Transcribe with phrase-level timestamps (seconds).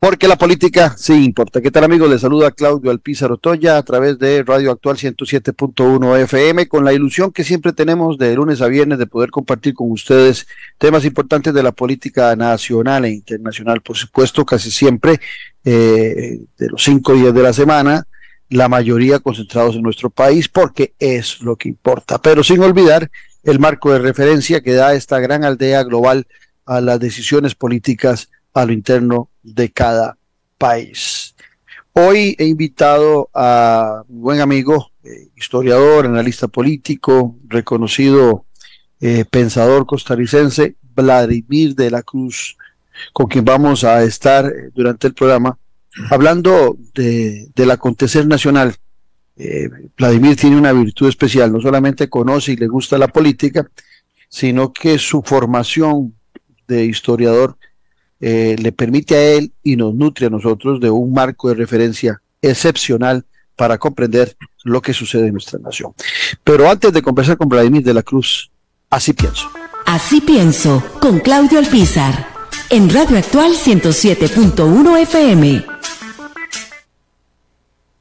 [0.00, 1.60] Porque la política sí importa.
[1.60, 2.08] ¿Qué tal amigos?
[2.08, 7.32] Les saluda Claudio Alpizar Otoya a través de Radio Actual 107.1 FM con la ilusión
[7.32, 10.46] que siempre tenemos de lunes a viernes de poder compartir con ustedes
[10.78, 13.80] temas importantes de la política nacional e internacional.
[13.80, 15.18] Por supuesto, casi siempre
[15.64, 18.06] eh, de los cinco días de la semana,
[18.50, 22.22] la mayoría concentrados en nuestro país porque es lo que importa.
[22.22, 23.10] Pero sin olvidar
[23.42, 26.28] el marco de referencia que da esta gran aldea global
[26.66, 30.18] a las decisiones políticas a lo interno de cada
[30.58, 31.36] país.
[31.92, 38.46] Hoy he invitado a un buen amigo, eh, historiador, analista político, reconocido
[39.00, 42.56] eh, pensador costarricense, Vladimir de la Cruz,
[43.12, 45.56] con quien vamos a estar eh, durante el programa
[46.10, 48.74] hablando de, del acontecer nacional.
[49.96, 53.70] Vladimir tiene una virtud especial, no solamente conoce y le gusta la política,
[54.28, 56.12] sino que su formación
[56.66, 57.56] de historiador
[58.20, 62.20] eh, le permite a él y nos nutre a nosotros de un marco de referencia
[62.42, 63.24] excepcional
[63.54, 65.92] para comprender lo que sucede en nuestra nación.
[66.44, 68.50] Pero antes de conversar con Vladimir de la Cruz,
[68.90, 69.48] así pienso.
[69.86, 72.26] Así pienso, con Claudio Alpizar,
[72.70, 75.64] en Radio Actual 107.1 FM.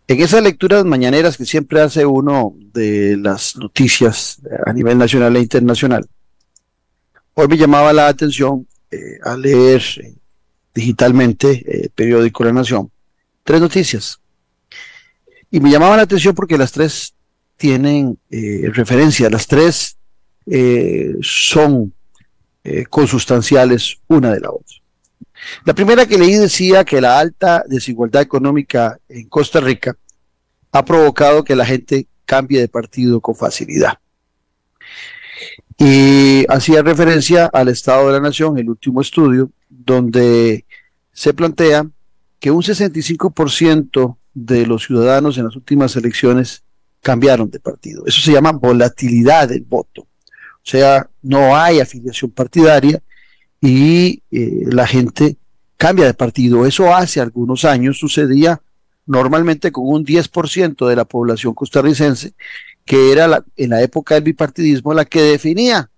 [0.09, 5.42] En esas lecturas mañaneras que siempre hace uno de las noticias a nivel nacional e
[5.42, 6.08] internacional,
[7.34, 10.14] hoy me llamaba la atención eh, a leer eh,
[10.74, 12.90] digitalmente el eh, periódico La Nación,
[13.44, 14.20] tres noticias.
[15.52, 17.14] Y me llamaban la atención porque las tres
[17.58, 19.98] tienen referencia, las tres
[21.22, 21.94] son
[22.90, 24.76] consustanciales una de la otra.
[25.66, 29.98] La primera que leí decía que la alta desigualdad económica en Costa Rica
[30.72, 33.98] ha provocado que la gente cambie de partido con facilidad
[35.78, 40.66] y hacía referencia al Estado de la Nación, el último estudio, donde
[41.12, 41.88] se plantea
[42.40, 46.64] que un 65% de los ciudadanos en las últimas elecciones
[47.02, 48.06] cambiaron de partido.
[48.06, 50.02] Eso se llama volatilidad del voto.
[50.02, 53.02] O sea, no hay afiliación partidaria
[53.62, 55.38] y eh, la gente
[55.78, 56.66] cambia de partido.
[56.66, 58.62] Eso hace algunos años sucedía
[59.06, 62.34] normalmente con un 10% de la población costarricense
[62.88, 65.90] que era en la época del bipartidismo la que definía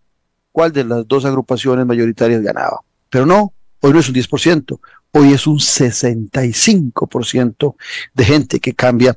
[0.51, 2.81] cuál de las dos agrupaciones mayoritarias ganaba.
[3.09, 4.79] Pero no, hoy no es un 10%,
[5.11, 7.75] hoy es un 65%
[8.13, 9.15] de gente que cambia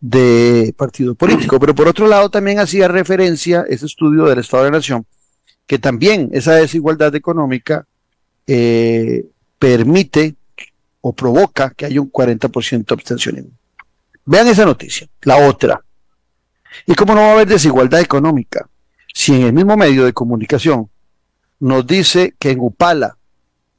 [0.00, 1.60] de partido político.
[1.60, 5.04] Pero por otro lado también hacía referencia ese estudio del Estado de la Nación,
[5.66, 7.86] que también esa desigualdad económica
[8.46, 9.26] eh,
[9.58, 10.36] permite
[11.02, 13.50] o provoca que haya un 40% de abstencionismo.
[14.24, 15.06] Vean esa noticia.
[15.22, 15.82] La otra,
[16.86, 18.68] ¿Y cómo no va a haber desigualdad económica?
[19.12, 20.88] Si en el mismo medio de comunicación
[21.58, 23.16] nos dice que en Upala,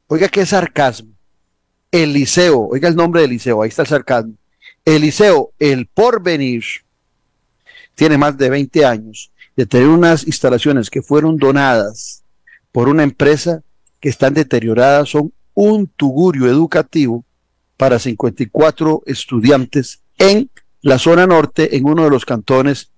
[0.08, 1.12] oiga qué sarcasmo,
[1.92, 4.34] el liceo, oiga el nombre del liceo, ahí está el sarcasmo,
[4.86, 5.14] el
[5.60, 6.64] el porvenir,
[7.96, 12.24] tiene más de 20 años de tener unas instalaciones que fueron donadas
[12.72, 13.62] por una empresa
[14.00, 17.26] que están deterioradas, son un tugurio educativo
[17.78, 20.50] para 54 estudiantes en
[20.82, 22.92] la zona norte en uno de los cantones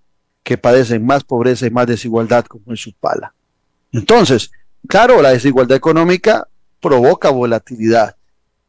[0.44, 3.34] que padecen más pobreza y más desigualdad, como es Upala.
[3.92, 4.52] Entonces,
[4.88, 6.48] claro, la desigualdad económica
[6.82, 8.16] provoca volatilidad,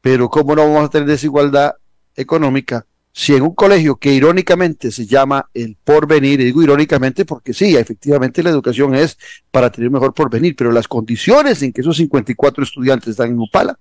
[0.01, 1.75] pero ¿cómo no vamos a tener desigualdad
[2.17, 2.87] económica
[3.17, 8.43] si en un colegio que irónicamente se llama el porvenir, digo irónicamente porque sí, efectivamente
[8.43, 9.17] la educación es
[9.53, 13.79] para tener mejor porvenir, pero las condiciones en que esos 54 estudiantes están en Upala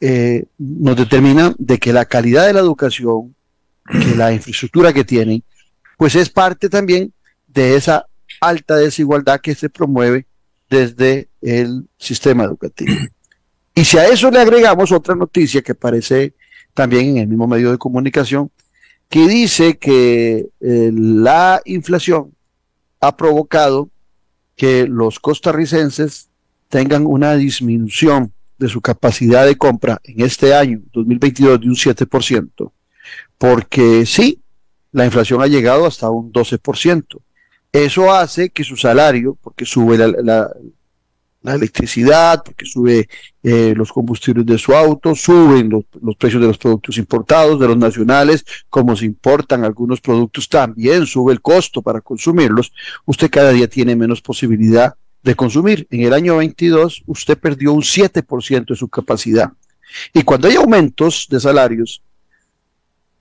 [0.00, 3.36] eh, nos determinan de que la calidad de la educación
[3.90, 5.42] que la infraestructura que tienen,
[5.96, 7.12] pues es parte también
[7.46, 8.06] de esa
[8.40, 10.26] alta desigualdad que se promueve
[10.68, 12.92] desde el sistema educativo.
[13.74, 16.34] Y si a eso le agregamos otra noticia que aparece
[16.74, 18.50] también en el mismo medio de comunicación,
[19.08, 22.34] que dice que eh, la inflación
[23.00, 23.90] ha provocado
[24.56, 26.28] que los costarricenses
[26.68, 32.72] tengan una disminución de su capacidad de compra en este año 2022 de un 7%,
[33.42, 34.40] porque sí,
[34.92, 37.18] la inflación ha llegado hasta un 12%.
[37.72, 40.48] Eso hace que su salario, porque sube la,
[41.44, 43.08] electricidad, porque sube
[43.42, 47.66] eh, los combustibles de su auto, suben los, los, precios de los productos importados, de
[47.66, 52.72] los nacionales, como se importan algunos productos, también sube el costo para consumirlos,
[53.06, 55.88] usted cada día tiene menos posibilidad de consumir.
[55.90, 59.50] En el año 22 usted perdió un 7% de su capacidad.
[60.14, 62.02] Y cuando hay aumentos de salarios,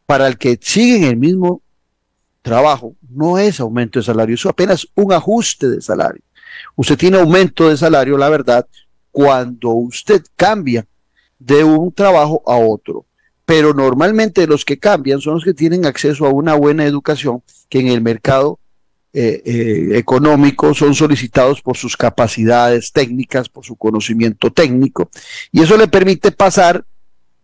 [0.06, 1.62] para el que sigue en el mismo
[2.42, 6.22] trabajo, no es aumento de salario, es apenas un ajuste de salario.
[6.76, 8.68] Usted tiene aumento de salario, la verdad,
[9.12, 10.86] cuando usted cambia
[11.40, 13.06] de un trabajo a otro.
[13.46, 17.80] Pero normalmente los que cambian son los que tienen acceso a una buena educación que
[17.80, 18.60] en el mercado
[19.14, 25.10] eh, eh, económico son solicitados por sus capacidades técnicas, por su conocimiento técnico,
[25.52, 26.86] y eso le permite pasar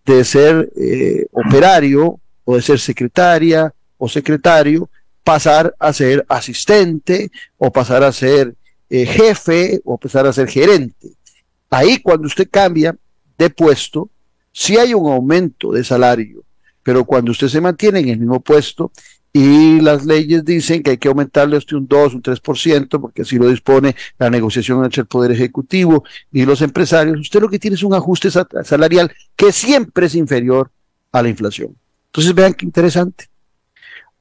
[0.05, 4.89] de ser eh, operario o de ser secretaria o secretario,
[5.21, 8.55] pasar a ser asistente o pasar a ser
[8.89, 11.09] jefe o pasar a ser gerente.
[11.69, 12.95] Ahí cuando usted cambia
[13.37, 14.09] de puesto,
[14.53, 16.43] si hay un aumento de salario,
[16.83, 18.93] pero cuando usted se mantiene en el mismo puesto,
[19.33, 23.37] y las leyes dicen que hay que aumentarle hasta un 2, un 3%, porque así
[23.37, 27.19] lo dispone la negociación entre el Poder Ejecutivo y los empresarios.
[27.19, 30.71] Usted lo que tiene es un ajuste salarial que siempre es inferior
[31.11, 31.75] a la inflación.
[32.17, 33.29] Entonces vean qué interesante.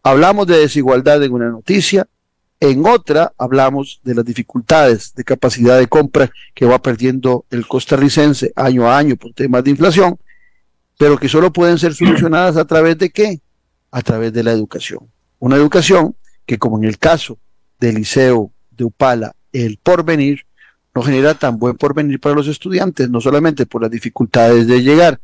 [0.02, 2.06] Hablamos de desigualdad en una noticia,
[2.60, 8.52] en otra hablamos de las dificultades de capacidad de compra que va perdiendo el costarricense
[8.54, 10.18] año a año por temas de inflación,
[10.98, 13.40] pero que solo pueden ser solucionadas a través de qué?
[13.90, 15.00] a través de la educación.
[15.38, 17.38] Una educación que, como en el caso
[17.80, 20.42] del Liceo de Upala, el porvenir,
[20.94, 25.18] no genera tan buen porvenir para los estudiantes, no solamente por las dificultades de llegar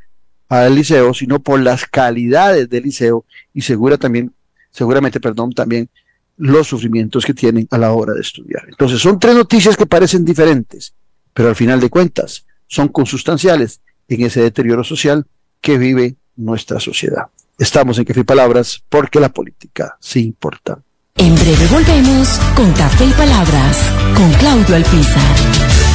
[0.49, 3.25] al liceo, sino por las calidades del liceo
[3.55, 4.33] y segura también,
[4.71, 5.89] seguramente, perdón, también
[6.37, 8.65] los sufrimientos que tienen a la hora de estudiar.
[8.69, 10.95] Entonces, son tres noticias que parecen diferentes,
[11.33, 15.27] pero al final de cuentas son consustanciales en ese deterioro social
[15.61, 17.27] que vive nuestra sociedad.
[17.59, 20.79] Estamos en Café y Palabras porque la política sí importa.
[21.17, 23.79] En breve volvemos con Café y Palabras
[24.17, 25.92] con Claudio Alpizar.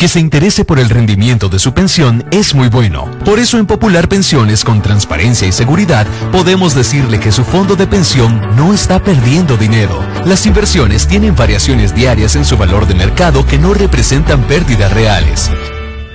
[0.00, 3.04] Que se interese por el rendimiento de su pensión es muy bueno.
[3.22, 7.86] Por eso en Popular Pensiones con transparencia y seguridad podemos decirle que su fondo de
[7.86, 10.02] pensión no está perdiendo dinero.
[10.24, 15.50] Las inversiones tienen variaciones diarias en su valor de mercado que no representan pérdidas reales.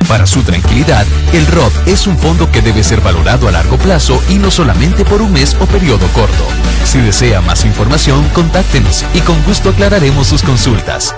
[0.07, 4.19] Para su tranquilidad, el ROT es un fondo que debe ser valorado a largo plazo
[4.29, 6.47] y no solamente por un mes o periodo corto.
[6.85, 11.15] Si desea más información, contáctenos y con gusto aclararemos sus consultas.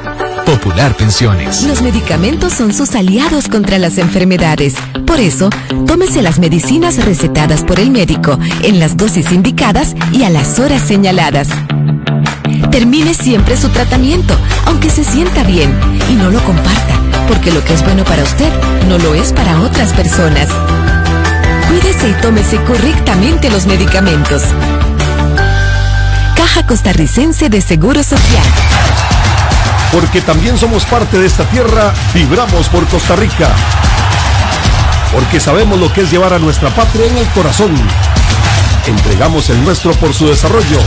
[0.48, 1.64] Popular Pensiones.
[1.64, 4.76] Los medicamentos son sus aliados contra las enfermedades.
[5.06, 5.50] Por eso,
[5.86, 10.82] tómese las medicinas recetadas por el médico en las dosis indicadas y a las horas
[10.82, 11.50] señaladas.
[12.72, 15.78] Termine siempre su tratamiento, aunque se sienta bien,
[16.10, 16.96] y no lo comparta
[17.28, 18.50] porque lo que es bueno para usted
[18.88, 20.48] no lo es para otras personas.
[21.68, 24.44] Cuídese y tómese correctamente los medicamentos.
[26.38, 29.17] Caja Costarricense de Seguro Social.
[29.92, 33.50] Porque también somos parte de esta tierra, vibramos por Costa Rica.
[35.14, 37.74] Porque sabemos lo que es llevar a nuestra patria en el corazón.
[38.86, 40.80] Entregamos el nuestro por su desarrollo.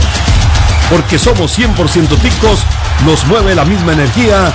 [0.89, 2.65] Porque somos 100% ticos,
[3.05, 4.53] nos mueve la misma energía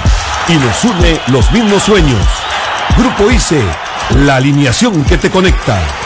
[0.49, 2.25] y nos une los mismos sueños.
[2.97, 3.65] Grupo ICE,
[4.15, 6.06] la alineación que te conecta.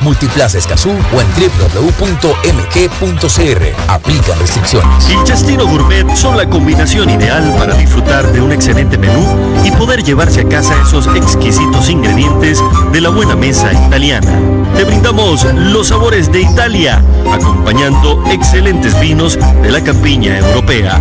[0.00, 1.90] Multiplaza Escazú o en www.mg.cr.
[3.88, 5.08] Aplica restricciones.
[5.08, 9.24] El Chastino Gourmet son la combinación ideal para disfrutar de un excelente menú
[9.64, 14.59] y poder llevarse a casa esos exquisitos ingredientes de la buena mesa italiana.
[14.76, 21.00] Te brindamos los sabores de Italia, acompañando excelentes vinos de la campiña europea.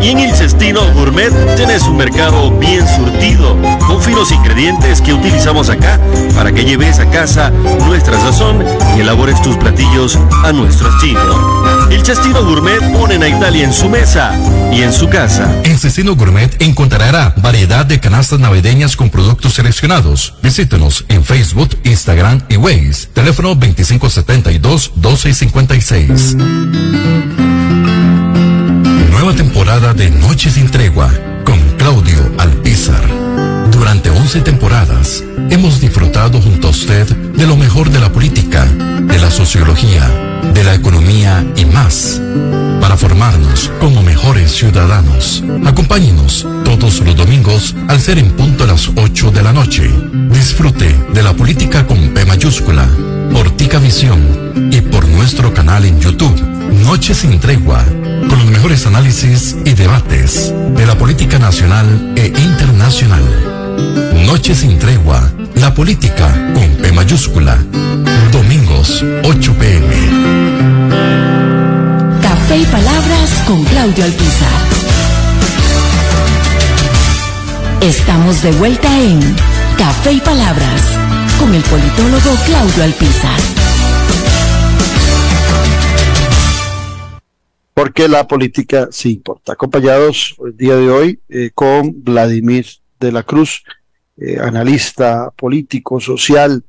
[0.00, 5.68] Y en el Cestino Gourmet tenés un mercado bien surtido, con finos ingredientes que utilizamos
[5.68, 5.98] acá
[6.36, 7.50] para que lleves a casa
[7.86, 8.64] nuestra sazón
[8.96, 11.88] y elabores tus platillos a nuestro estilo.
[11.90, 14.32] El Cestino Gourmet ponen a Italia en su mesa
[14.72, 15.52] y en su casa.
[15.64, 20.34] En Cestino Gourmet encontrará variedad de canastas navideñas con productos seleccionados.
[20.42, 22.97] Visítenos en Facebook, Instagram y Waze.
[23.06, 26.36] Teléfono 2572 1256.
[29.10, 31.10] Nueva temporada de Noche sin Tregua
[31.44, 33.17] con Claudio Alpizar.
[33.88, 39.18] Durante 11 temporadas hemos disfrutado junto a usted de lo mejor de la política, de
[39.18, 40.06] la sociología,
[40.52, 42.20] de la economía y más,
[42.82, 45.42] para formarnos como mejores ciudadanos.
[45.64, 49.90] Acompáñenos todos los domingos al ser en punto a las 8 de la noche.
[50.32, 52.86] Disfrute de la política con P mayúscula,
[53.32, 56.38] por Tica Visión y por nuestro canal en YouTube,
[56.84, 57.82] Noche sin Tregua
[58.28, 63.57] con los mejores análisis y debates de la política nacional e internacional.
[64.26, 67.56] Noche sin tregua, la política con P mayúscula.
[68.32, 69.94] Domingos, 8 pm.
[72.20, 74.62] Café y palabras con Claudio Alpizar.
[77.80, 79.20] Estamos de vuelta en
[79.76, 80.82] Café y palabras
[81.38, 83.40] con el politólogo Claudio Alpizar.
[87.74, 89.52] Porque la política sí importa.
[89.52, 92.66] Acompañados el día de hoy eh, con Vladimir
[92.98, 93.62] de la Cruz,
[94.16, 96.64] eh, analista político, social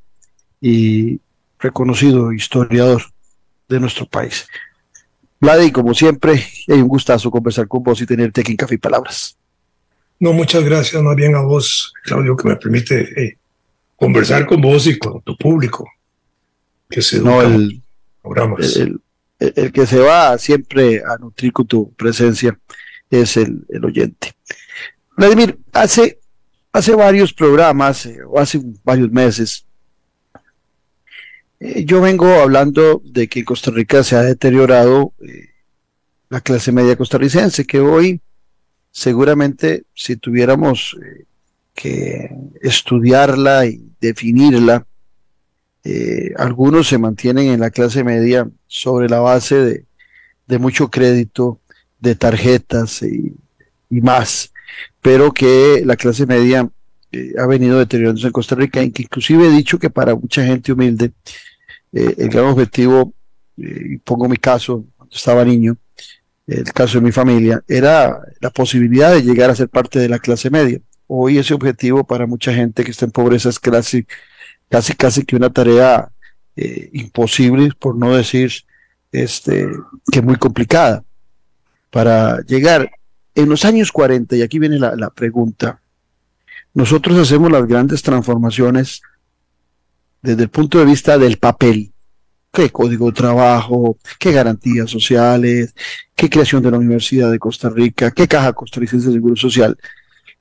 [0.62, 1.20] y
[1.60, 3.04] reconocido historiador
[3.68, 4.48] de nuestro país.
[5.40, 8.80] Vladi, como siempre, es un gustazo conversar con vos y tenerte aquí en Café y
[8.80, 9.38] Palabras.
[10.20, 13.38] No, muchas gracias, más bien a vos, Claudio, que me permite eh,
[13.96, 15.90] conversar con vos y con tu público.
[16.90, 17.82] Que se no, el,
[18.58, 19.02] el,
[19.40, 22.60] el, que se va siempre a nutrir con tu presencia
[23.10, 24.34] es el, el oyente.
[25.20, 26.18] Vladimir, hace,
[26.72, 29.66] hace varios programas, eh, o hace varios meses,
[31.60, 35.50] eh, yo vengo hablando de que en Costa Rica se ha deteriorado eh,
[36.30, 38.22] la clase media costarricense, que hoy
[38.92, 40.96] seguramente si tuviéramos
[41.76, 44.86] que estudiarla y definirla,
[46.38, 49.86] algunos se mantienen en la clase media sobre la base
[50.48, 51.60] de, mucho crédito,
[52.00, 53.36] de tarjetas y,
[53.90, 54.54] y, más,
[55.02, 56.70] pero que la clase media
[57.38, 60.72] ha venido deteriorándose en Costa Rica, y que inclusive he dicho que para mucha gente
[60.72, 61.12] humilde,
[61.92, 63.14] eh, el gran objetivo,
[63.58, 65.78] y pongo mi caso, cuando estaba niño,
[66.48, 70.20] el caso de mi familia, era la posibilidad de llegar a ser parte de la
[70.20, 70.80] clase media.
[71.08, 74.06] Hoy ese objetivo para mucha gente que está en pobreza es casi,
[74.70, 76.10] casi, casi que una tarea
[76.56, 78.52] eh, imposible, por no decir
[79.12, 79.68] este,
[80.12, 81.04] que muy complicada.
[81.90, 82.92] Para llegar
[83.40, 85.82] en los años 40, y aquí viene la, pregunta,
[86.74, 89.02] nosotros hacemos las grandes transformaciones
[90.22, 91.92] desde el punto de vista del papel,
[92.52, 95.74] qué código de trabajo, qué garantías sociales,
[96.16, 99.78] qué creación de la Universidad de Costa Rica, qué caja costarricense de seguro social.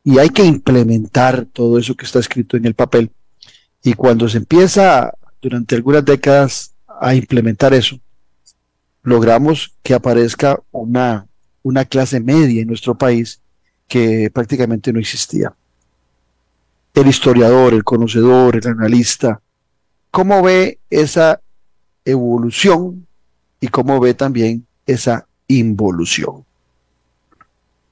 [0.02, 3.10] Y hay que implementar todo eso que está escrito en el papel.
[3.82, 8.00] Y cuando se empieza durante algunas décadas a implementar eso,
[9.02, 11.27] logramos que aparezca una,
[11.68, 13.40] una clase media en nuestro país
[13.86, 15.52] que prácticamente no existía.
[16.94, 19.40] El historiador, el conocedor, el analista,
[20.10, 21.40] ¿Cómo ve esa
[22.04, 23.06] evolución
[23.60, 26.44] y cómo ve también esa involución?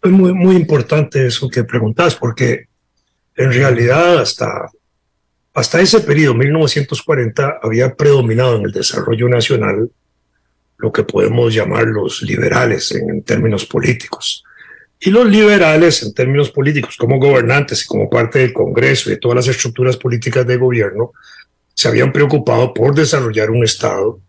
[0.03, 2.67] Es muy, muy importante eso que preguntas, porque
[3.35, 4.71] en realidad hasta,
[5.53, 9.91] hasta ese periodo, 1940, había predominado en el desarrollo nacional
[10.79, 14.45] lo que podemos llamar los liberales en, términos políticos.
[14.99, 19.19] Y los liberales en términos políticos, como gobernantes y como parte del Congreso y de
[19.19, 21.13] todas las estructuras políticas de gobierno,
[21.75, 24.21] se habían preocupado por desarrollar un Estado,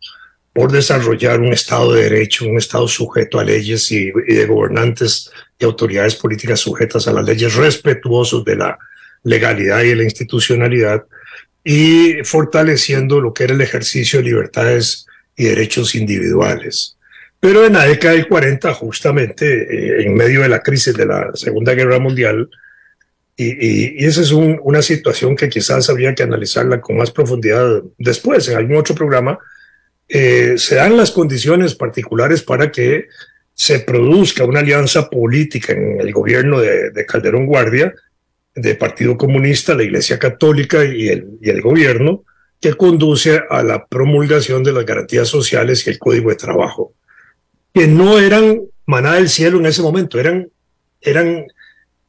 [0.54, 5.66] por desarrollar un Estado de Derecho, un Estado sujeto a leyes y, de gobernantes y
[5.66, 8.78] autoridades políticas sujetas a las leyes, respetuosos de la
[9.24, 11.06] legalidad y de la institucionalidad,
[11.64, 15.06] y fortaleciendo lo que era el ejercicio de libertades
[15.38, 16.98] y derechos individuales.
[17.40, 21.32] Pero en la década del 40, justamente eh, en medio de la crisis de la
[21.36, 22.50] Segunda Guerra Mundial,
[23.40, 28.58] y, esa es una situación que quizás habría que analizarla con más profundidad después, en
[28.58, 29.38] algún otro programa.
[30.10, 33.06] Eh, se dan las condiciones particulares para que
[33.54, 37.94] se produzca una alianza política en el gobierno de, Calderón Guardia,
[38.56, 42.24] de Partido Comunista, la Iglesia Católica y el, y el gobierno,
[42.60, 46.94] que conduce a la promulgación de las garantías sociales y el Código de Trabajo,
[47.74, 50.50] que no eran maná del cielo en ese momento, eran,
[51.02, 51.46] eran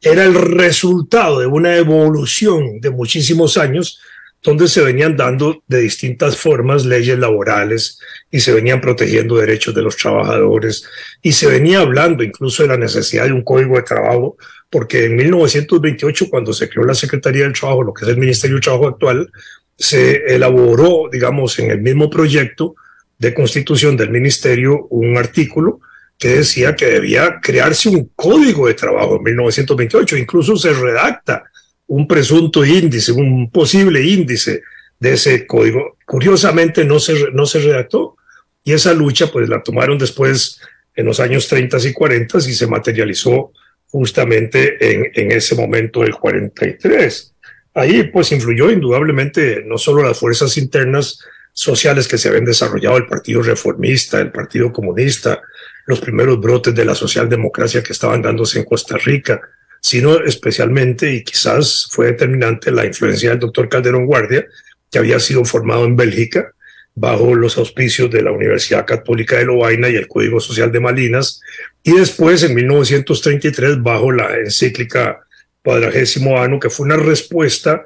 [0.00, 4.00] era el resultado de una evolución de muchísimos años
[4.42, 7.98] donde se venían dando de distintas formas leyes laborales
[8.30, 10.84] y se venían protegiendo derechos de los trabajadores
[11.22, 14.36] y se venía hablando incluso de la necesidad de un código de trabajo,
[14.70, 18.56] porque en 1928, cuando se creó la Secretaría del Trabajo, lo que es el Ministerio
[18.56, 19.32] del Trabajo actual,
[19.78, 22.74] se elaboró, digamos, en el mismo proyecto
[23.18, 25.80] de constitución del ministerio un artículo
[26.18, 30.16] que decía que debía crearse un código de trabajo en 1928.
[30.16, 31.44] Incluso se redacta
[31.86, 34.62] un presunto índice, un posible índice
[34.98, 35.96] de ese código.
[36.04, 38.16] Curiosamente no se, no se redactó
[38.64, 40.60] y esa lucha pues la tomaron después
[40.94, 43.52] en los años 30 y 40 y se materializó
[43.86, 47.34] justamente en, en ese momento del 43.
[47.74, 51.20] Ahí pues influyó indudablemente no solo las fuerzas internas
[51.52, 55.40] sociales que se habían desarrollado, el Partido Reformista, el Partido Comunista,
[55.86, 59.40] los primeros brotes de la socialdemocracia que estaban dándose en Costa Rica,
[59.80, 64.46] sino especialmente y quizás fue determinante la influencia del doctor Calderón Guardia,
[64.90, 66.52] que había sido formado en Bélgica
[66.94, 71.40] bajo los auspicios de la Universidad Católica de Lovaina y el Código Social de Malinas,
[71.82, 75.20] y después en 1933 bajo la encíclica
[75.62, 77.84] cuadragésimo ano, que fue una respuesta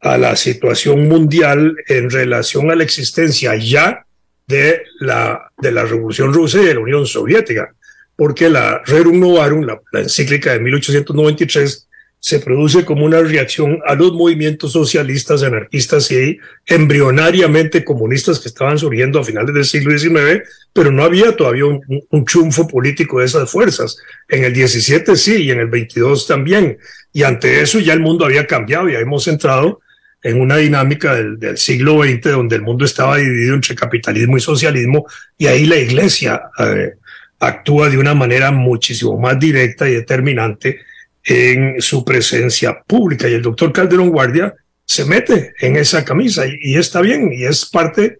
[0.00, 4.04] a la situación mundial en relación a la existencia ya
[4.46, 7.74] de la, de la Revolución Rusa y de la Unión Soviética,
[8.14, 11.88] porque la Rerum Novarum, la, la encíclica de 1893,
[12.24, 18.78] se produce como una reacción a los movimientos socialistas, anarquistas y embrionariamente comunistas que estaban
[18.78, 23.26] surgiendo a finales del siglo XIX, pero no había todavía un, un triunfo político de
[23.26, 23.98] esas fuerzas.
[24.26, 26.78] En el 17 sí, y en el 22 también.
[27.12, 29.82] Y ante eso ya el mundo había cambiado, y hemos entrado
[30.22, 34.40] en una dinámica del, del, siglo XX donde el mundo estaba dividido entre capitalismo y
[34.40, 35.04] socialismo,
[35.36, 36.94] y ahí la iglesia eh,
[37.38, 40.80] actúa de una manera muchísimo más directa y determinante
[41.24, 43.28] en su presencia pública.
[43.28, 44.54] Y el doctor Calderón Guardia
[44.84, 48.18] se mete en esa camisa y, y está bien y es parte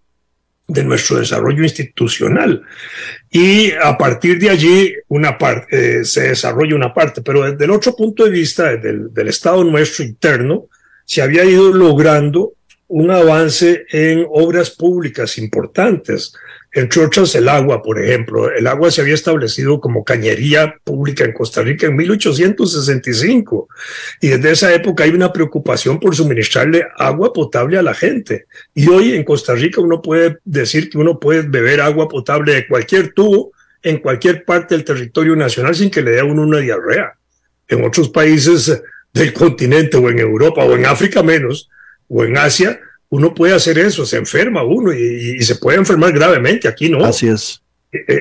[0.66, 2.62] de nuestro desarrollo institucional.
[3.30, 7.70] Y a partir de allí una parte, eh, se desarrolla una parte, pero desde el
[7.70, 10.68] otro punto de vista, del, del Estado nuestro interno,
[11.04, 12.54] se había ido logrando
[12.88, 16.34] un avance en obras públicas importantes
[16.74, 18.50] entre otras el agua, por ejemplo.
[18.50, 23.68] El agua se había establecido como cañería pública en Costa Rica en 1865
[24.20, 28.46] y desde esa época hay una preocupación por suministrarle agua potable a la gente.
[28.74, 32.66] Y hoy en Costa Rica uno puede decir que uno puede beber agua potable de
[32.66, 36.58] cualquier tubo en cualquier parte del territorio nacional sin que le dé a uno una
[36.58, 37.14] diarrea.
[37.68, 41.70] En otros países del continente o en Europa o en África menos
[42.08, 42.80] o en Asia
[43.14, 47.04] uno puede hacer eso, se enferma uno y, y, se puede enfermar gravemente, aquí no.
[47.04, 47.62] Así es.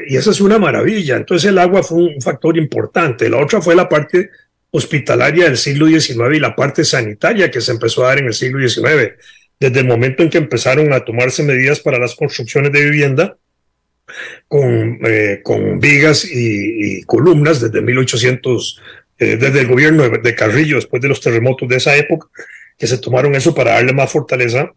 [0.07, 1.17] Y esa es una maravilla.
[1.17, 3.27] Entonces el agua fue un factor importante.
[3.27, 4.29] La otra fue la parte
[4.69, 8.35] hospitalaria del siglo XIX y la parte sanitaria que se empezó a dar en el
[8.35, 9.13] siglo XIX.
[9.59, 13.35] Desde el momento en que empezaron a tomarse medidas para las construcciones de vivienda,
[14.47, 18.79] con, eh, con vigas y, y, columnas desde 1800,
[19.17, 22.27] eh, desde el gobierno de, de Carrillo, después de los terremotos de esa época,
[22.77, 24.71] que se tomaron eso para darle más fortaleza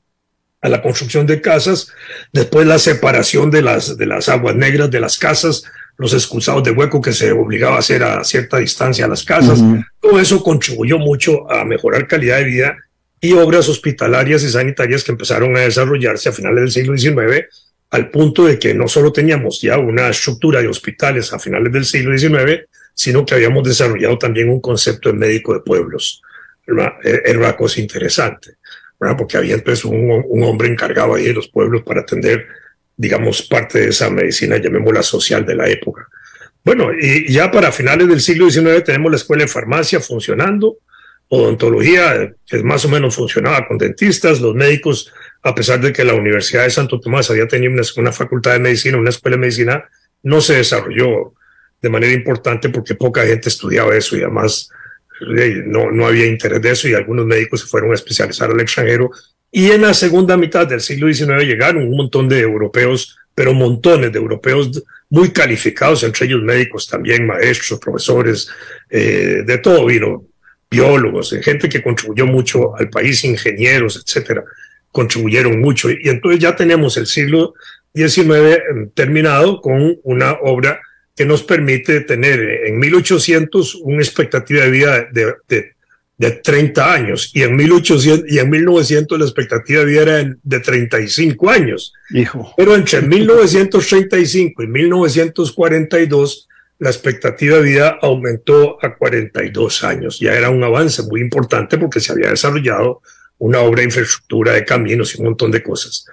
[0.66, 1.92] a la construcción de casas,
[2.32, 5.62] después la separación de las, de las aguas negras de las casas,
[5.96, 9.60] los excusados de hueco que se obligaba a hacer a cierta distancia a las casas,
[9.60, 9.86] uh -huh.
[10.00, 12.76] todo eso contribuyó mucho a mejorar calidad de vida
[13.20, 17.46] y obras hospitalarias y sanitarias que empezaron a desarrollarse a finales del siglo XIX,
[17.90, 21.84] al punto de que no solo teníamos ya una estructura de hospitales a finales del
[21.84, 26.22] siglo XIX, sino que habíamos desarrollado también un concepto de médico de pueblos.
[26.66, 28.56] Era una cosa interesante.
[28.98, 32.46] Porque había entonces un, hombre encargado ahí de los pueblos para atender,
[32.96, 36.08] digamos, parte de esa medicina, llamémosla social de la época.
[36.64, 40.78] Bueno, y ya para finales del siglo XIX tenemos la escuela de farmacia funcionando,
[41.28, 46.14] odontología, que más o menos funcionaba con dentistas, los médicos, a pesar de que la
[46.14, 49.84] Universidad de Santo Tomás había tenido una facultad de medicina, una escuela de medicina,
[50.22, 51.34] no se desarrolló
[51.80, 54.70] de manera importante porque poca gente estudiaba eso y además
[55.66, 59.10] no, no había interés de eso y algunos médicos se fueron a especializar al extranjero.
[59.50, 64.12] Y en la segunda mitad del siglo XIX llegaron un montón de europeos, pero montones
[64.12, 68.48] de europeos muy calificados, entre ellos médicos también, maestros, profesores,
[68.90, 70.24] eh, de todo vino,
[70.70, 74.44] biólogos, gente que contribuyó mucho al país, ingenieros, etcétera,
[74.90, 75.90] contribuyeron mucho.
[75.90, 77.54] Y entonces ya tenemos el siglo
[77.94, 80.80] XIX terminado con una obra
[81.16, 85.72] que nos permite tener en 1800 una expectativa de vida de, de,
[86.18, 90.60] de 30 años y en, 1800, y en 1900 la expectativa de vida era de
[90.60, 91.94] 35 años.
[92.10, 92.52] Hijo.
[92.56, 96.48] Pero entre 1935 y 1942
[96.78, 100.20] la expectativa de vida aumentó a 42 años.
[100.20, 103.00] Ya era un avance muy importante porque se había desarrollado
[103.38, 106.06] una obra de infraestructura de caminos y un montón de cosas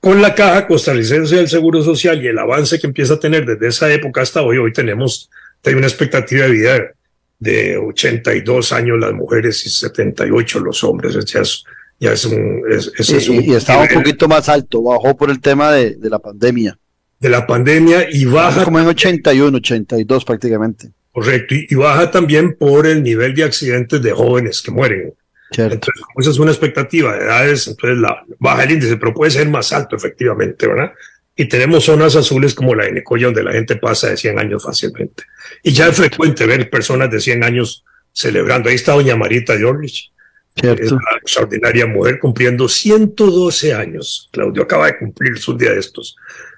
[0.00, 3.68] con la caja costarricense del Seguro Social y el avance que empieza a tener desde
[3.68, 5.30] esa época hasta hoy, hoy tenemos
[5.64, 6.94] hay una expectativa de vida
[7.38, 11.24] de 82 años las mujeres y 78 los hombres.
[11.26, 11.64] Ya es,
[11.98, 12.62] ya es un...
[12.70, 15.72] Es, es, es un y, y, estaba un poquito más alto, bajó por el tema
[15.72, 16.78] de, de, la pandemia.
[17.18, 18.64] De la pandemia y baja...
[18.64, 20.90] Como en 81, 82 prácticamente.
[21.12, 25.14] Correcto, y, y baja también por el nivel de accidentes de jóvenes que mueren.
[25.50, 25.74] Cierto.
[25.74, 29.30] Entonces, como esa es una expectativa de edades, entonces la, baja el índice, pero puede
[29.30, 30.92] ser más alto efectivamente, ¿verdad?
[31.34, 34.62] Y tenemos zonas azules como la de Nicoya, donde la gente pasa de 100 años
[34.62, 35.24] fácilmente.
[35.62, 38.68] Y ya es frecuente ver personas de 100 años celebrando.
[38.68, 40.12] Ahí está doña Marita Jorlich,
[40.56, 44.28] es una extraordinaria mujer cumpliendo 112 años.
[44.32, 46.16] Claudio acaba de cumplir su día de estos.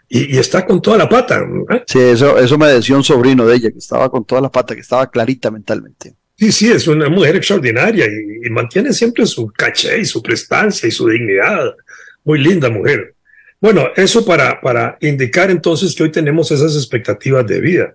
[0.08, 1.40] Y, y, está con toda la pata.
[1.70, 1.84] ¿eh?
[1.86, 4.74] Sí, eso, eso me decía un sobrino de ella, que estaba con toda la pata,
[4.74, 6.16] que estaba clarita mentalmente.
[6.42, 10.90] Sí, sí, es una mujer extraordinaria y, mantiene siempre su caché y su prestancia y
[10.90, 11.76] su dignidad.
[12.24, 13.14] Muy linda mujer.
[13.60, 17.94] Bueno, eso para, para indicar entonces que hoy tenemos esas expectativas de vida.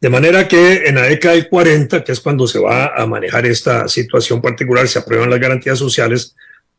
[0.00, 3.46] De manera que en la década del 40, que es cuando se va a manejar
[3.46, 6.34] esta situación particular, se aprueban las garantías sociales,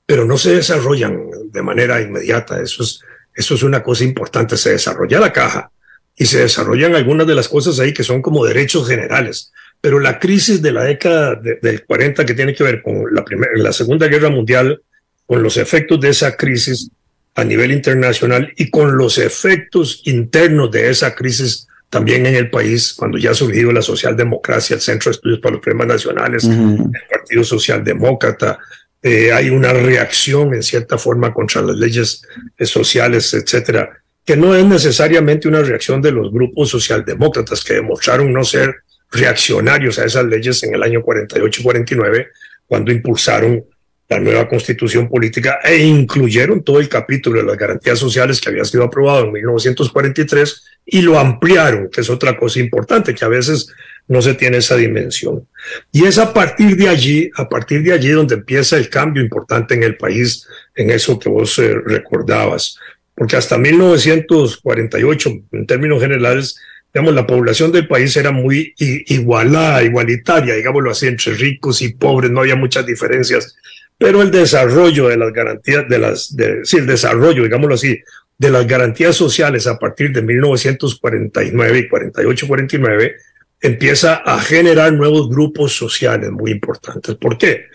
[0.06, 1.22] pero no se desarrollan
[1.54, 2.62] de manera inmediata.
[2.62, 3.00] Eso es,
[3.34, 4.58] eso es una cosa importante.
[4.58, 5.72] Se desarrolla la caja
[6.18, 9.54] y se desarrollan algunas de las cosas ahí que son como derechos generales
[9.84, 13.52] pero la crisis de la década del 40 que tiene que ver con la, primera,
[13.58, 14.82] la Segunda Guerra Mundial,
[15.26, 16.90] con los efectos de esa crisis
[17.36, 22.94] a nivel internacional y con los efectos internos de esa crisis también en el país,
[22.94, 26.90] cuando ya ha surgido la socialdemocracia, el Centro de Estudios para los Problemas Nacionales, el
[27.10, 28.60] Partido Socialdemócrata,
[29.02, 32.22] eh, hay una reacción en cierta forma contra las leyes
[32.58, 33.90] eh, sociales, etcétera,
[34.24, 38.76] que no es necesariamente una reacción de los grupos socialdemócratas que demostraron no ser
[39.14, 42.28] reaccionarios a esas leyes en el año 48 y 49,
[42.68, 43.64] cuando impulsaron
[44.10, 48.66] la nueva constitución política e incluyeron todo el capítulo de las garantías sociales que había
[48.66, 53.68] sido aprobado en 1943 y lo ampliaron, que es otra cosa importante, que a veces
[54.08, 55.48] no se tiene esa dimensión.
[55.92, 59.76] Y es a partir de allí, a partir de allí donde empieza el cambio importante
[59.76, 60.46] en el país,
[60.76, 62.78] en eso que vos eh, recordabas,
[63.16, 66.58] porque hasta 1948, en términos generales,
[66.94, 72.30] digamos, la población del país era muy igualada, igualitaria, digámoslo así, entre ricos y pobres,
[72.30, 73.56] no había muchas diferencias,
[73.98, 78.00] pero el desarrollo de las garantías, de las, sí, el desarrollo, digámoslo así,
[78.38, 83.14] de las garantías sociales a partir de 1949 y 48-49
[83.62, 87.16] empieza a generar nuevos grupos sociales muy importantes.
[87.16, 87.68] ¿Por qué?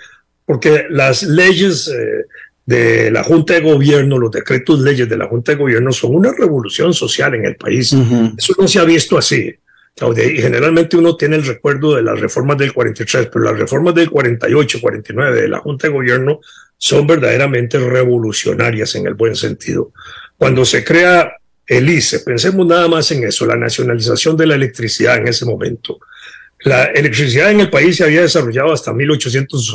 [0.44, 2.26] Porque las leyes eh,
[2.68, 6.34] de la Junta de Gobierno, los decretos leyes de la Junta de Gobierno son una
[6.34, 7.94] revolución social en el país.
[8.36, 9.54] Eso no se ha visto así.
[9.96, 14.10] Y generalmente uno tiene el recuerdo de las reformas del 43, pero las reformas del
[14.10, 16.40] 48, 49 de la Junta de Gobierno
[16.76, 19.92] son verdaderamente revolucionarias en el buen sentido.
[20.36, 21.32] Cuando se crea
[21.66, 26.00] el ICE, pensemos nada más en eso, la nacionalización de la electricidad en ese momento.
[26.64, 29.74] La electricidad en el país se había desarrollado hasta 1800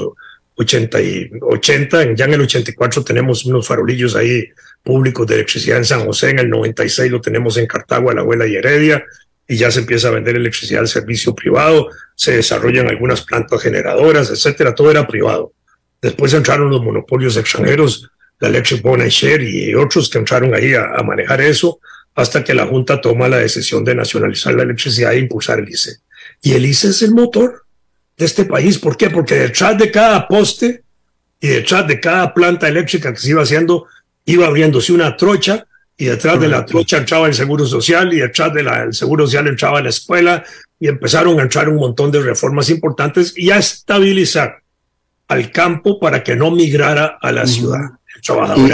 [0.56, 4.46] 80, y 80, ya en el 84 tenemos unos farolillos ahí
[4.84, 8.46] públicos de electricidad en San José, en el 96 lo tenemos en Cartago, la Abuela
[8.46, 9.04] y Heredia,
[9.48, 14.30] y ya se empieza a vender electricidad al servicio privado, se desarrollan algunas plantas generadoras,
[14.30, 15.54] etcétera, todo era privado.
[16.02, 20.86] Después entraron los monopolios extranjeros, la Electric Bond Share y otros que entraron ahí a,
[20.96, 21.80] a, manejar eso,
[22.16, 25.98] hasta que la Junta toma la decisión de nacionalizar la electricidad e impulsar el ICE.
[26.42, 27.63] Y el ICE es el motor
[28.18, 28.78] de este país.
[28.80, 29.10] ¿Por qué?
[29.10, 30.84] Porque detrás de cada poste
[31.40, 33.86] y detrás de cada planta eléctrica que se iba haciendo,
[34.26, 35.66] iba abriéndose una trocha
[35.98, 39.82] y detrás de la trocha entraba el Seguro Social y detrás del Seguro Social entraba
[39.82, 40.44] la escuela
[40.80, 44.64] y empezaron a entrar un montón de reformas importantes y a estabilizar
[45.28, 47.92] al campo para que no migrara a la ciudad.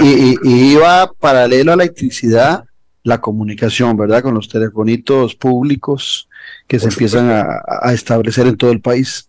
[0.03, 0.37] Y,
[0.73, 2.65] iba paralelo a la electricidad
[3.03, 4.21] la comunicación, ¿verdad?
[4.21, 6.27] Con los telefonitos públicos
[6.67, 9.28] que se empiezan a, establecer en todo el país.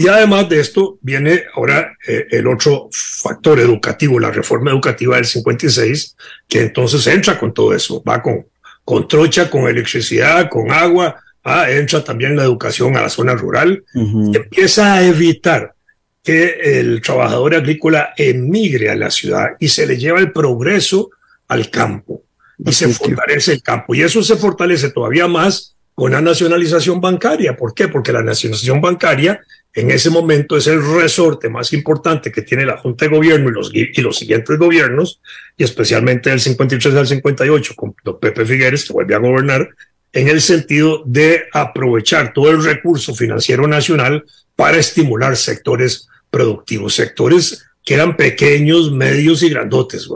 [0.00, 5.24] Y además de esto viene ahora eh, el otro factor educativo, la reforma educativa del
[5.24, 8.46] 56, que entonces entra con todo eso, va con,
[8.84, 13.82] con trocha, con electricidad, con agua, ah, entra también la educación a la zona rural,
[13.92, 15.74] empieza a evitar
[16.22, 21.10] que el trabajador agrícola emigre a la ciudad y se le lleva el progreso
[21.48, 22.22] al campo
[22.56, 23.96] y se fortalece el campo.
[23.96, 27.56] Y eso se fortalece todavía más con la nacionalización bancaria.
[27.56, 27.88] ¿Por qué?
[27.88, 29.40] Porque la nacionalización bancaria
[29.74, 34.00] en ese momento es el resorte más importante que tiene la Junta de Gobierno y
[34.02, 35.20] los, siguientes gobiernos,
[35.56, 39.68] y especialmente del 53 al 58, con don Pepe Figueres, que vuelve a gobernar,
[40.12, 44.24] en el sentido de aprovechar todo el recurso financiero nacional
[44.56, 50.08] para estimular sectores productivos, sectores que eran pequeños, medios y grandotes,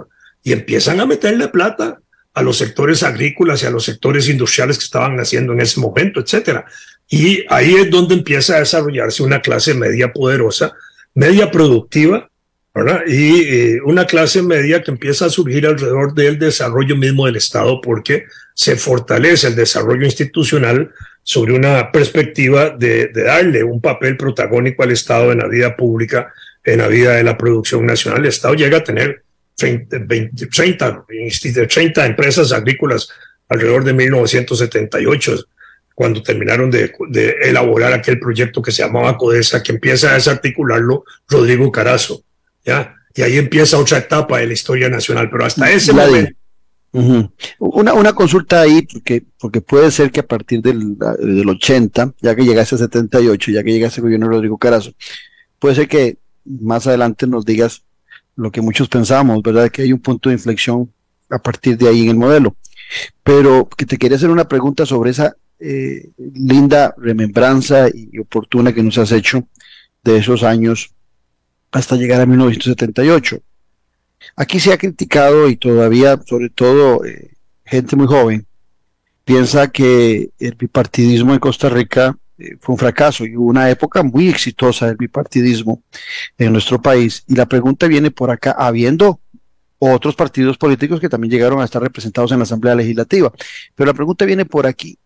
[0.42, 2.00] y empiezan a meterle plata
[2.34, 6.20] a los sectores agrícolas y a los sectores industriales que estaban naciendo en ese momento,
[6.20, 6.64] etcétera.
[7.12, 10.72] Y ahí es donde empieza a desarrollarse una clase media poderosa,
[11.12, 12.30] media productiva,
[12.74, 13.02] ¿verdad?
[13.06, 17.82] Y eh, una clase media que empieza a surgir alrededor del desarrollo mismo del Estado
[17.82, 20.90] porque se fortalece el desarrollo institucional
[21.22, 26.32] sobre una perspectiva de, darle un papel protagónico al Estado en la vida pública,
[26.64, 28.20] en la vida de la producción nacional.
[28.20, 29.22] El Estado llega a tener
[29.56, 31.04] 30, 20, 30,
[31.68, 33.10] 30 empresas agrícolas
[33.50, 35.44] alrededor de 1978
[36.02, 36.92] cuando terminaron de,
[37.42, 42.24] elaborar aquel proyecto que se llamaba CODESA, que empieza a desarticularlo Rodrigo Carazo,
[42.64, 42.96] ¿ya?
[43.14, 46.32] Y ahí empieza otra etapa de la historia nacional, pero hasta ese momento,
[47.60, 52.34] una, una consulta ahí, porque, porque puede ser que a partir del, del 80, ya
[52.34, 54.90] que llegase a 78, ya que llegase el gobierno de Rodrigo Carazo,
[55.60, 57.84] puede ser que más adelante nos digas
[58.34, 59.70] lo que muchos pensamos, ¿verdad?
[59.70, 60.92] Que hay un punto de inflexión
[61.30, 62.56] a partir de ahí en el modelo.
[63.22, 68.82] Pero que te quería hacer una pregunta sobre esa eh, linda remembranza y oportuna que
[68.82, 69.46] nos has hecho
[70.02, 70.92] de esos años
[71.70, 73.40] hasta llegar a 1978.
[74.36, 77.30] Aquí se ha criticado y todavía, sobre todo, eh,
[77.64, 78.46] gente muy joven,
[79.24, 84.02] piensa que el bipartidismo en Costa Rica eh, fue un fracaso y hubo una época
[84.02, 85.82] muy exitosa del bipartidismo
[86.38, 87.22] en nuestro país.
[87.28, 89.20] Y la pregunta viene por acá, habiendo
[89.78, 93.32] otros partidos políticos que también llegaron a estar representados en la Asamblea Legislativa.
[93.74, 94.98] Pero la pregunta viene por aquí.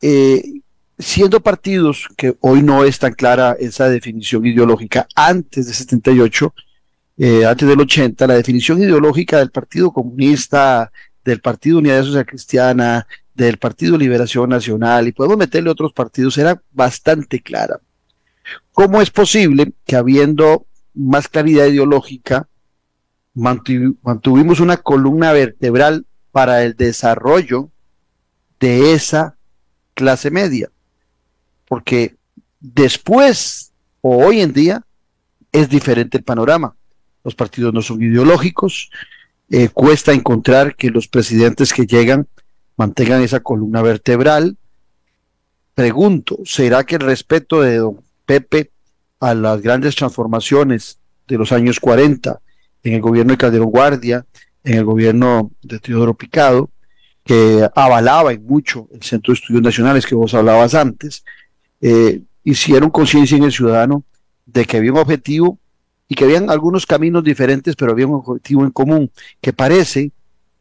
[0.00, 0.60] Eh,
[0.98, 6.54] siendo partidos que hoy no es tan clara esa definición ideológica, antes de 78,
[7.18, 10.90] eh, antes del 80, la definición ideológica del Partido Comunista,
[11.24, 16.60] del Partido Unidad Social Cristiana, del Partido Liberación Nacional, y podemos meterle otros partidos, era
[16.72, 17.80] bastante clara.
[18.72, 22.48] ¿Cómo es posible que habiendo más claridad ideológica,
[23.34, 27.70] mantuvimos una columna vertebral para el desarrollo
[28.58, 29.35] de esa
[29.96, 30.70] clase media?
[31.66, 32.14] Porque
[32.60, 34.84] después o hoy en día
[35.50, 36.76] es diferente el panorama
[37.26, 38.88] los partidos no son ideológicos,
[39.50, 42.28] eh, cuesta encontrar que los presidentes que llegan
[42.76, 44.56] mantengan esa columna vertebral.
[45.74, 48.70] Pregunto, ¿será que el respeto de don Pepe
[49.18, 52.40] a las grandes transformaciones de los años 40
[52.84, 54.24] en el gobierno de Calderón Guardia,
[54.62, 56.70] en el gobierno de Teodoro Picado,
[57.26, 61.24] que avalaba en mucho el Centro de Estudios Nacionales que vos hablabas antes,
[61.80, 64.04] eh, hicieron conciencia en el ciudadano
[64.46, 65.58] de que había un objetivo
[66.08, 69.10] y que habían algunos caminos diferentes, pero había un objetivo en común,
[69.40, 70.12] que parece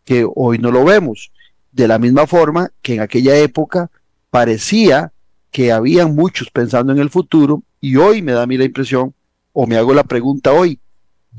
[0.04, 1.32] que hoy no lo vemos.
[1.72, 3.92] De la misma forma que en aquella época
[4.32, 5.12] parecía
[5.52, 9.14] que habían muchos pensando en el futuro y hoy me da a mí la impresión,
[9.54, 10.80] o me hago la pregunta hoy,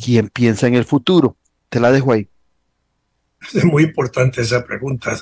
[0.01, 1.37] ¿quién piensa en el futuro?
[1.69, 2.29] Te la dejo ahí.
[3.55, 5.19] Es muy importante esa pregunta,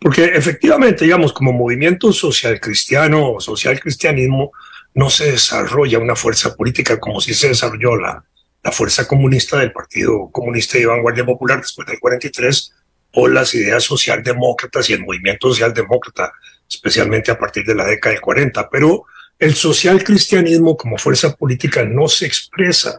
[0.00, 4.52] porque efectivamente, digamos, como movimiento social cristiano o social cristianismo,
[4.94, 8.24] no se desarrolla una fuerza política como si se desarrolló la,
[8.64, 12.72] la fuerza comunista del Partido Comunista y Vanguardia Popular después del 43
[13.12, 16.32] o las ideas socialdemócratas y el movimiento socialdemócrata,
[16.68, 18.68] especialmente a partir de la década del 40.
[18.70, 19.04] Pero
[19.38, 22.98] el social cristianismo como fuerza política no se expresa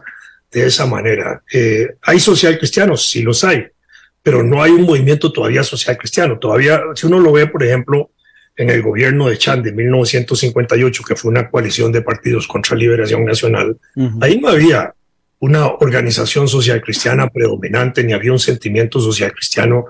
[0.50, 1.42] de esa manera.
[1.52, 3.66] Eh, hay social cristianos, sí los hay,
[4.28, 6.38] pero no hay un movimiento todavía social cristiano.
[6.38, 8.10] Todavía, si uno lo ve, por ejemplo,
[8.54, 13.24] en el gobierno de Chan de 1958, que fue una coalición de partidos contra Liberación
[13.24, 13.78] Nacional,
[14.20, 14.92] ahí no había
[15.38, 19.86] una organización social cristiana predominante, ni había un sentimiento social cristiano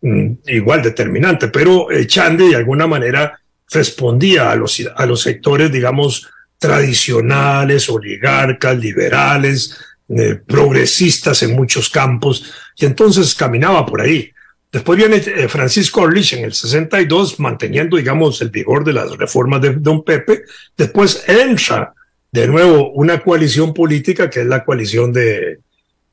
[0.00, 3.38] mm, igual determinante, pero eh, Chande de alguna manera
[3.70, 9.78] respondía a los, a los sectores, digamos, tradicionales, oligarcas, liberales,
[10.18, 14.30] eh, progresistas en muchos campos, y entonces caminaba por ahí.
[14.70, 19.60] Después viene eh, Francisco Orlich en el 62, manteniendo, digamos, el vigor de las reformas
[19.60, 20.44] de Don Pepe.
[20.76, 21.92] Después entra
[22.30, 25.58] de nuevo una coalición política que es la coalición de,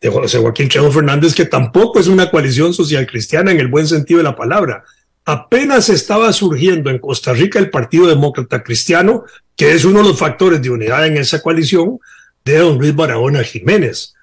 [0.02, 3.88] de José Joaquín Chejo Fernández, que tampoco es una coalición social cristiana en el buen
[3.88, 4.84] sentido de la palabra.
[5.26, 9.24] Apenas estaba surgiendo en Costa Rica el Partido Demócrata Cristiano,
[9.56, 12.00] que es uno de los factores de unidad en esa coalición
[12.46, 14.16] de don Luis Barahona Jiménez.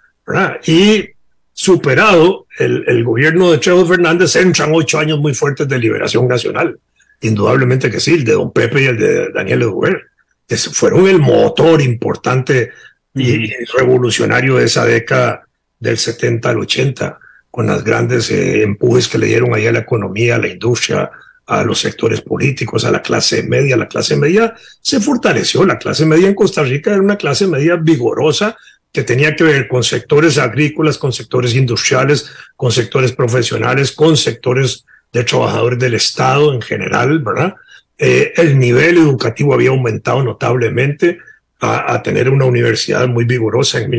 [0.67, 1.11] Y
[1.53, 6.79] superado el, el gobierno de Chejo Fernández, entran ocho años muy fuertes de liberación nacional.
[7.21, 10.03] Indudablemente que sí, el de don Pepe y el de Daniel Eduer,
[10.47, 12.71] que fueron el motor importante
[13.15, 15.47] y revolucionario de esa década
[15.79, 17.19] del 70 al 80,
[17.51, 21.11] con las grandes eh, empujes que le dieron ahí a la economía, a la industria,
[21.47, 23.77] a los sectores políticos, a la clase media.
[23.77, 25.65] La clase media se fortaleció.
[25.65, 28.57] La clase media en Costa Rica era una clase media vigorosa,
[28.93, 34.87] que tenía que ver con sectores agrícolas, con sectores industriales, con sectores profesionales, con sectores
[35.13, 37.55] de trabajadores del Estado en general, ¿verdad?
[37.99, 41.19] Eh, el nivel educativo había aumentado notablemente
[41.61, 43.91] a, tener una universidad muy vigorosa en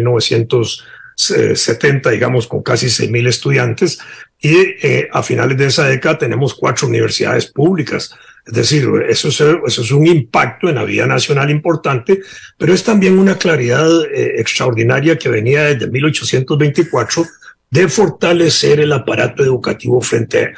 [1.17, 3.99] 1970, digamos, con casi 6.000 estudiantes,
[4.39, 8.15] y eh, a finales de esa década tenemos cuatro universidades públicas
[8.47, 12.21] es decir, eso es, eso es un impacto en la vida nacional importante,
[12.57, 17.25] pero es también una claridad eh, extraordinaria que venía desde 1824
[17.69, 20.53] de fortalecer el aparato educativo frente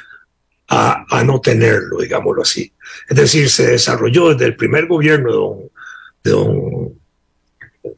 [0.68, 2.72] a, a, no tenerlo, digámoslo así.
[3.10, 5.58] Es decir, se desarrolló desde el primer gobierno
[6.24, 6.94] de don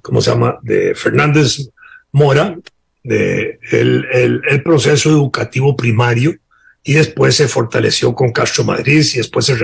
[0.01, 1.69] ¿cómo se llama?, de Fernández
[2.11, 2.57] Mora,
[3.03, 6.35] de el, el, el proceso educativo primario,
[6.83, 9.55] y después se fortaleció con Castro Madrid y después se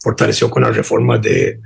[0.00, 1.60] fortaleció con las reformas de,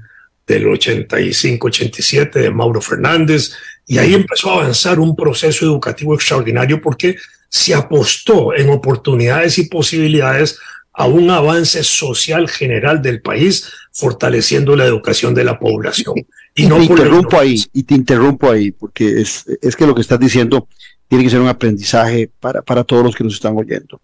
[0.46, 3.52] del 85-87 de Mauro Fernández
[3.86, 7.16] y ahí empezó a avanzar un proceso educativo extraordinario porque
[7.48, 10.58] se apostó en oportunidades y posibilidades
[10.92, 16.14] a un avance social general del país, fortaleciendo la educación de la población.
[16.60, 20.00] Y, no te interrumpo ahí, y te interrumpo ahí, porque es, es que lo que
[20.00, 20.68] estás diciendo
[21.08, 24.00] tiene que ser un aprendizaje para, para todos los que nos están oyendo.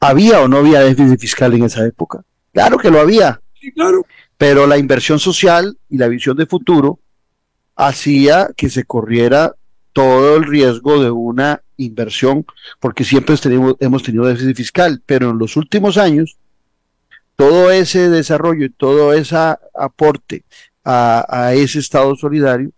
[0.00, 2.22] ¿Había o no había déficit fiscal en esa época?
[2.52, 3.40] Claro que lo había.
[3.60, 4.04] Sí, claro.
[4.36, 6.98] Pero la inversión social y la visión de futuro
[7.74, 9.54] hacía que se corriera
[9.92, 12.44] todo el riesgo de una inversión,
[12.80, 13.36] porque siempre
[13.80, 16.36] hemos tenido déficit fiscal, pero en los últimos años,
[17.34, 19.36] todo ese desarrollo y todo ese
[19.74, 20.44] aporte
[20.88, 22.70] a, ese Estado solidario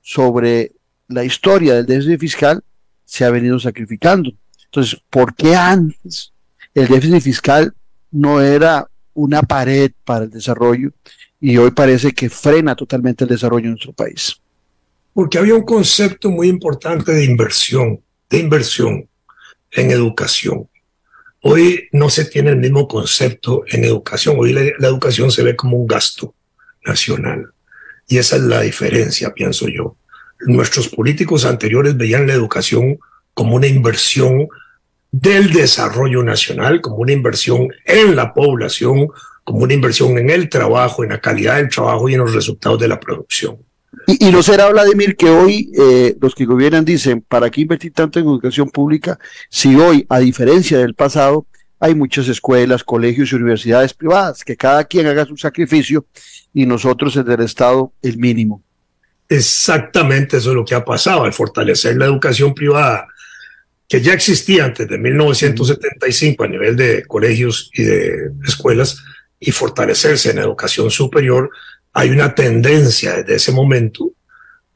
[0.00, 0.72] sobre
[1.08, 2.62] la historia del déficit fiscal
[3.04, 4.30] se ha venido sacrificando.
[4.66, 6.32] Entonces, ¿por qué antes
[6.74, 7.74] el déficit fiscal
[8.12, 10.92] no era una pared para el desarrollo
[11.40, 14.36] y hoy parece que frena totalmente el desarrollo en nuestro país?
[15.12, 19.08] Porque había un concepto muy importante de inversión, de inversión
[19.72, 20.68] en educación.
[21.42, 24.36] Hoy no se tiene el mismo concepto en educación.
[24.38, 26.32] Hoy la, educación se ve como un gasto
[26.84, 27.46] nacional.
[28.08, 29.96] Y esa es la diferencia, pienso yo.
[30.40, 32.98] Nuestros políticos anteriores veían la educación
[33.34, 34.48] como una inversión
[35.12, 39.08] del desarrollo nacional, como una inversión en la población,
[39.44, 42.78] como una inversión en el trabajo, en la calidad del trabajo y en los resultados
[42.80, 43.58] de la producción.
[44.06, 48.18] Y, no será, Vladimir, que hoy eh, los que gobiernan dicen, ¿para qué invertir tanto
[48.18, 51.46] en educación pública si hoy, a diferencia del pasado,
[51.80, 56.06] hay muchas escuelas, colegios y universidades privadas, que cada quien haga su sacrificio
[56.52, 58.62] y nosotros desde el Estado el mínimo?
[59.28, 63.06] Exactamente eso es lo que ha pasado, al fortalecer la educación privada
[63.90, 69.02] que ya existía antes de 1975 a nivel de colegios y de escuelas
[69.40, 71.50] y fortalecerse en educación superior,
[71.92, 74.12] hay una tendencia desde ese momento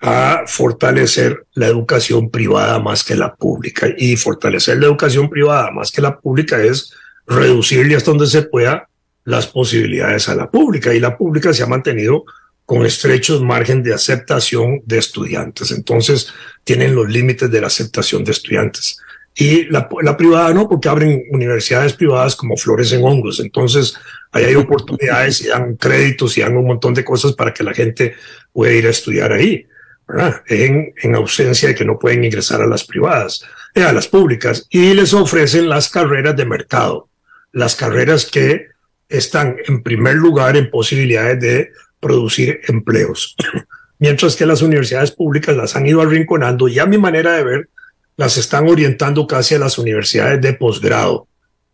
[0.00, 3.86] a fortalecer la educación privada más que la pública.
[3.96, 6.92] Y fortalecer la educación privada más que la pública es
[7.24, 8.88] reducirle hasta donde se pueda
[9.24, 10.94] las posibilidades a la pública.
[10.94, 12.24] Y la pública se ha mantenido
[12.66, 15.70] con estrechos margen de aceptación de estudiantes.
[15.70, 16.32] Entonces,
[16.62, 18.98] tienen los límites de la aceptación de estudiantes.
[19.36, 23.40] Y la, la, privada no, porque abren universidades privadas como flores en hongos.
[23.40, 23.96] Entonces,
[24.30, 27.74] ahí hay oportunidades y dan créditos y dan un montón de cosas para que la
[27.74, 28.14] gente
[28.52, 29.66] pueda ir a estudiar ahí,
[30.06, 30.42] ¿verdad?
[30.46, 34.66] En, en ausencia de que no pueden ingresar a las privadas, eh, a las públicas.
[34.70, 37.08] Y les ofrecen las carreras de mercado,
[37.52, 38.68] las carreras que
[39.08, 43.36] están en primer lugar en posibilidades de producir empleos.
[43.98, 47.68] Mientras que las universidades públicas las han ido arrinconando y a mi manera de ver,
[48.16, 51.26] las están orientando casi a las universidades de posgrado,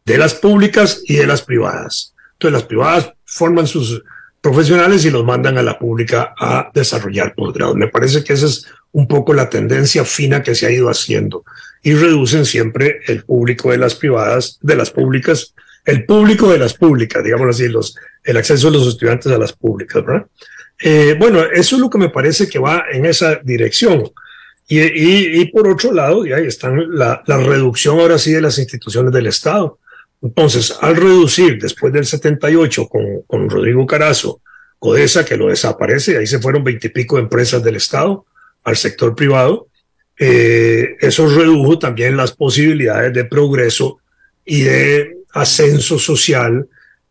[0.05, 2.15] de las públicas y de las privadas.
[2.33, 4.03] Entonces las privadas forman sus
[4.41, 7.75] profesionales y los mandan a la pública a desarrollar posgrado.
[7.75, 11.45] Me parece que esa es un poco la tendencia fina que se ha ido haciendo
[11.83, 15.55] y reducen siempre el público de las privadas, de las públicas,
[15.91, 19.53] el público de las públicas, digamos así, los, el acceso de los estudiantes a las
[19.53, 20.27] públicas, ¿verdad?
[20.83, 24.11] Eh, bueno, eso es lo que me parece que va en esa dirección.
[24.69, 28.41] Y, y, y por otro lado, y ahí están la, la, reducción ahora sí de
[28.41, 29.79] las instituciones del Estado.
[30.23, 34.41] Entonces, al reducir después del 78 con, con Rodrigo Carazo,
[34.79, 38.25] Codesa, que lo desaparece, ahí se fueron veintipico empresas del Estado
[38.65, 39.69] al sector privado,
[40.19, 44.01] eh, eso redujo también las posibilidades de progreso
[44.45, 46.69] y de ascenso social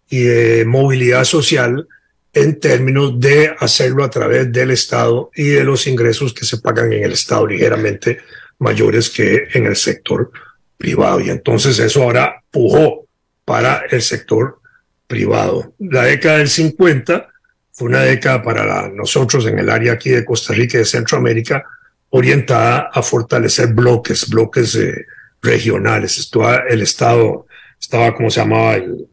[0.09, 1.87] y de movilidad social
[2.33, 6.93] en términos de hacerlo a través del Estado y de los ingresos que se pagan
[6.93, 8.19] en el Estado ligeramente
[8.59, 10.31] mayores que en el sector
[10.77, 11.19] privado.
[11.19, 13.07] Y entonces eso ahora pujó
[13.45, 14.59] para el sector
[15.07, 15.73] privado.
[15.79, 17.29] La década del 50
[17.71, 21.65] fue una década para nosotros en el área aquí de Costa Rica y de Centroamérica
[22.09, 25.05] orientada a fortalecer bloques, bloques eh,
[25.41, 26.17] regionales.
[26.17, 27.47] Estaba el Estado,
[27.79, 28.75] estaba, como se llamaba?
[28.75, 29.07] El,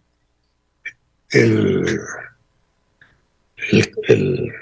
[1.31, 2.01] el
[3.71, 4.53] el, el,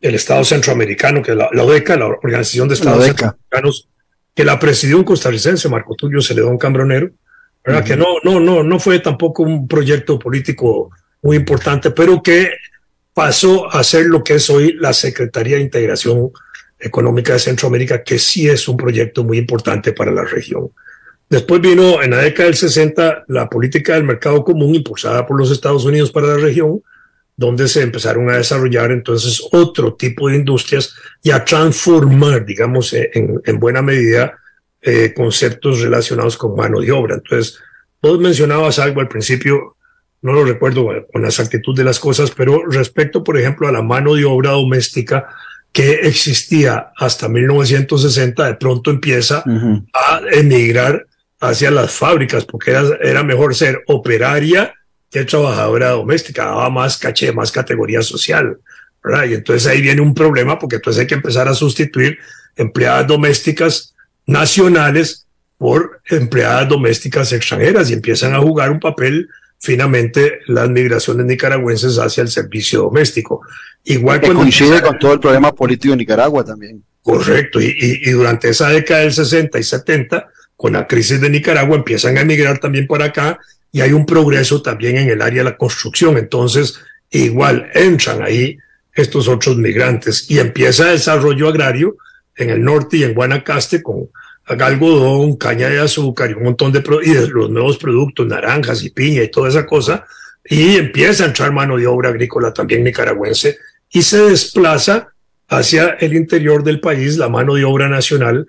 [0.00, 3.88] el Estado Centroamericano, que la, la ODECA, la Organización de Estados Centroamericanos,
[4.34, 7.10] que la presidió un costarricense, Marco Tulio Celedón Cambronero,
[7.64, 7.80] ¿verdad?
[7.80, 7.86] Uh -huh.
[7.86, 10.90] que no, no, no, no fue tampoco un proyecto político
[11.22, 12.50] muy importante, pero que
[13.14, 16.30] pasó a ser lo que es hoy la Secretaría de Integración
[16.78, 20.70] Económica de Centroamérica, que sí es un proyecto muy importante para la región.
[21.28, 25.50] Después vino en la década del 60 la política del mercado común impulsada por los
[25.50, 26.82] Estados Unidos para la región,
[27.36, 33.40] donde se empezaron a desarrollar entonces otro tipo de industrias y a transformar, digamos, en,
[33.44, 34.38] en buena medida,
[34.86, 37.14] eh, conceptos relacionados con mano de obra.
[37.14, 37.58] Entonces,
[38.02, 39.76] vos mencionabas algo al principio,
[40.20, 43.82] no lo recuerdo con la exactitud de las cosas, pero respecto, por ejemplo, a la
[43.82, 45.26] mano de obra doméstica
[45.72, 49.42] que existía hasta 1960, de pronto empieza
[49.92, 51.06] a emigrar
[51.48, 54.74] hacia las fábricas, porque era, era mejor ser operaria
[55.10, 58.58] que trabajadora doméstica, daba más caché, más categoría social.
[59.02, 59.26] ¿verdad?
[59.26, 62.18] Y entonces ahí viene un problema, porque entonces hay que empezar a sustituir
[62.56, 63.94] empleadas domésticas
[64.26, 65.26] nacionales
[65.58, 69.28] por empleadas domésticas extranjeras y empiezan a jugar un papel
[69.60, 73.40] finamente las migraciones nicaragüenses hacia el servicio doméstico.
[73.84, 76.82] Igual que coincide con todo el problema político de Nicaragua también.
[77.02, 80.26] Correcto, y, y, durante esa década del 60 y 70,
[80.56, 83.38] con la crisis de Nicaragua, empiezan a emigrar también por acá
[83.72, 86.16] y hay un progreso también en el área de la construcción.
[86.16, 86.78] Entonces,
[87.10, 88.58] igual entran ahí
[88.92, 91.96] estos otros migrantes y empieza el desarrollo agrario
[92.36, 94.08] en el norte y en Guanacaste con
[94.46, 98.90] algodón, caña de azúcar y un montón de, y de los nuevos productos, naranjas y
[98.90, 100.04] piña y toda esa cosa,
[100.44, 103.58] y empieza a entrar mano de obra agrícola también nicaragüense
[103.90, 105.08] y se desplaza
[105.48, 108.46] hacia el interior del país la mano de obra nacional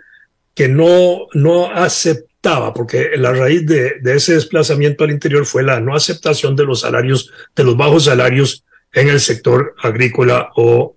[0.56, 5.80] que no, no aceptaba, porque la raíz de, de ese desplazamiento al interior fue la
[5.80, 10.96] no aceptación de los salarios, de los bajos salarios en el sector agrícola o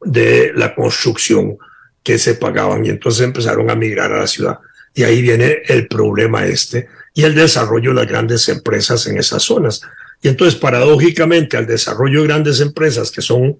[0.00, 1.58] de la construcción
[2.02, 4.58] que se pagaban y entonces empezaron a migrar a la ciudad.
[4.94, 9.42] Y ahí viene el problema este y el desarrollo de las grandes empresas en esas
[9.42, 9.80] zonas.
[10.22, 13.58] Y entonces, paradójicamente, al desarrollo de grandes empresas, que son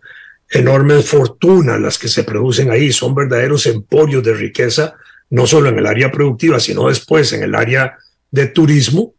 [0.50, 4.94] enormes fortunas las que se producen ahí, son verdaderos emporios de riqueza,
[5.30, 7.96] no solo en el área productiva, sino después en el área
[8.30, 9.14] de turismo,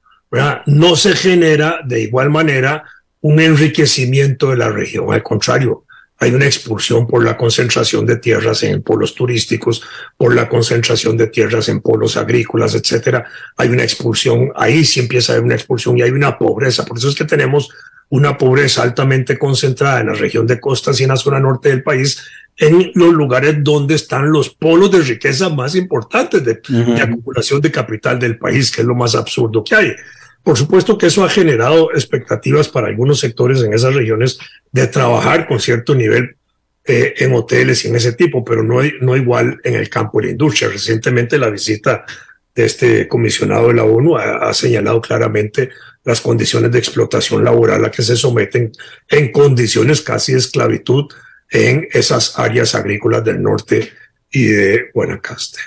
[0.66, 2.84] no se genera de igual manera
[3.22, 5.14] un enriquecimiento de la región.
[5.14, 5.86] Al contrario,
[6.18, 9.82] hay una expulsión por la concentración de tierras en polos turísticos,
[10.18, 13.26] por la concentración de tierras en polos agrícolas, etcétera.
[13.58, 16.86] Hay una expulsión, ahí sí empieza a haber una expulsión y hay una pobreza.
[16.86, 17.70] Por eso es que tenemos
[18.10, 21.84] una pobreza altamente concentrada en la región de costas y en la zona norte del
[21.84, 22.24] país,
[22.58, 27.72] en los lugares donde están los polos de riqueza más importantes de, de acumulación de
[27.72, 29.96] capital del país, que es lo más absurdo que hay.
[30.42, 34.38] Por supuesto que eso ha generado expectativas para algunos sectores en esas regiones
[34.72, 36.38] de trabajar con cierto nivel
[36.86, 40.28] eh, en hoteles y en ese tipo, pero no, no igual en el campo de
[40.28, 40.70] la industria.
[40.70, 42.06] Recientemente la visita
[42.54, 45.72] de este comisionado de la ONU ha, señalado claramente
[46.04, 48.72] las condiciones de explotación laboral a que se someten
[49.10, 51.06] en condiciones casi de esclavitud
[51.50, 53.92] en esas áreas agrícolas del norte
[54.32, 55.60] y de Guanacaste.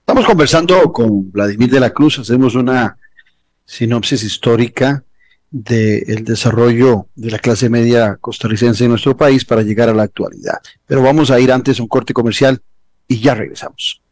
[0.00, 2.98] Estamos conversando con Vladimir de la Cruz, hacemos una
[3.64, 5.04] sinopsis histórica
[5.50, 10.58] del desarrollo de la clase media costarricense en nuestro país para llegar a la actualidad.
[10.86, 12.60] Pero vamos a ir antes a un corte comercial
[13.06, 14.02] y ya regresamos.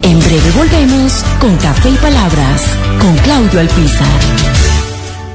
[0.00, 2.62] En breve volvemos con Café y Palabras
[3.00, 4.43] con Claudio Alpizar.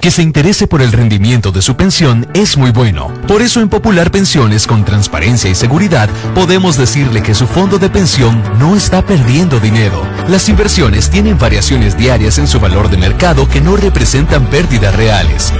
[0.01, 3.13] Que se interese por el rendimiento de su pensión es muy bueno.
[3.27, 7.89] Por eso en Popular Pensiones con transparencia y seguridad podemos decirle que su fondo de
[7.89, 10.01] pensión no está perdiendo dinero.
[10.29, 15.51] Las inversiones tienen variaciones diarias en su valor de mercado que no representan pérdidas reales.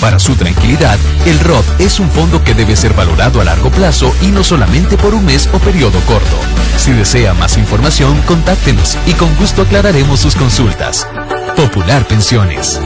[0.00, 4.14] Para su tranquilidad, el ROT es un fondo que debe ser valorado a largo plazo
[4.22, 6.36] y no solamente por un mes o periodo corto.
[6.76, 11.08] Si desea más información, contáctenos y con gusto aclararemos sus consultas.
[11.56, 12.78] Popular Pensiones.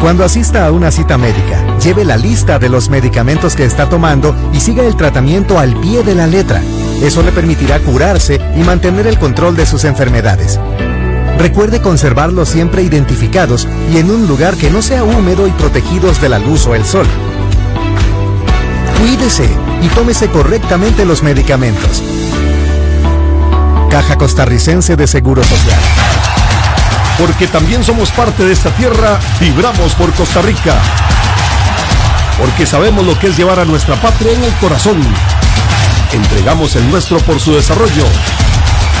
[0.00, 4.34] Cuando asista a una cita médica, lleve la lista de los medicamentos que está tomando
[4.52, 6.62] y siga el tratamiento al pie de la letra.
[7.02, 10.60] Eso le permitirá curarse y mantener el control de sus enfermedades.
[11.36, 16.28] Recuerde conservarlos siempre identificados y en un lugar que no sea húmedo y protegidos de
[16.28, 17.06] la luz o el sol.
[19.00, 19.48] Cuídese
[19.82, 22.02] y tómese correctamente los medicamentos.
[23.90, 26.17] Caja Costarricense de Seguro Social.
[27.18, 30.76] Porque también somos parte de esta tierra, vibramos por Costa Rica.
[32.38, 35.02] Porque sabemos lo que es llevar a nuestra patria en el corazón.
[36.12, 38.04] Entregamos el nuestro por su desarrollo.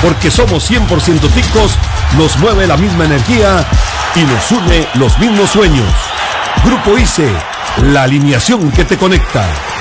[0.02, 1.78] Porque somos 100% ticos,
[2.16, 3.64] nos mueve la misma energía
[4.16, 5.88] y nos une los mismos sueños.
[6.64, 7.30] Grupo ICE,
[7.82, 9.48] la alineación que te conecta.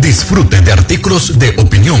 [0.00, 2.00] Disfrute de artículos de opinión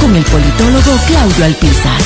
[0.00, 2.00] con el politólogo Claudio Alpizar.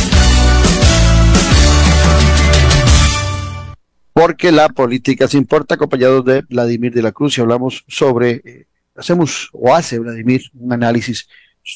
[4.13, 8.67] Porque la política se importa, acompañados de Vladimir de la Cruz, y hablamos sobre, eh,
[8.95, 11.29] hacemos o hace Vladimir un análisis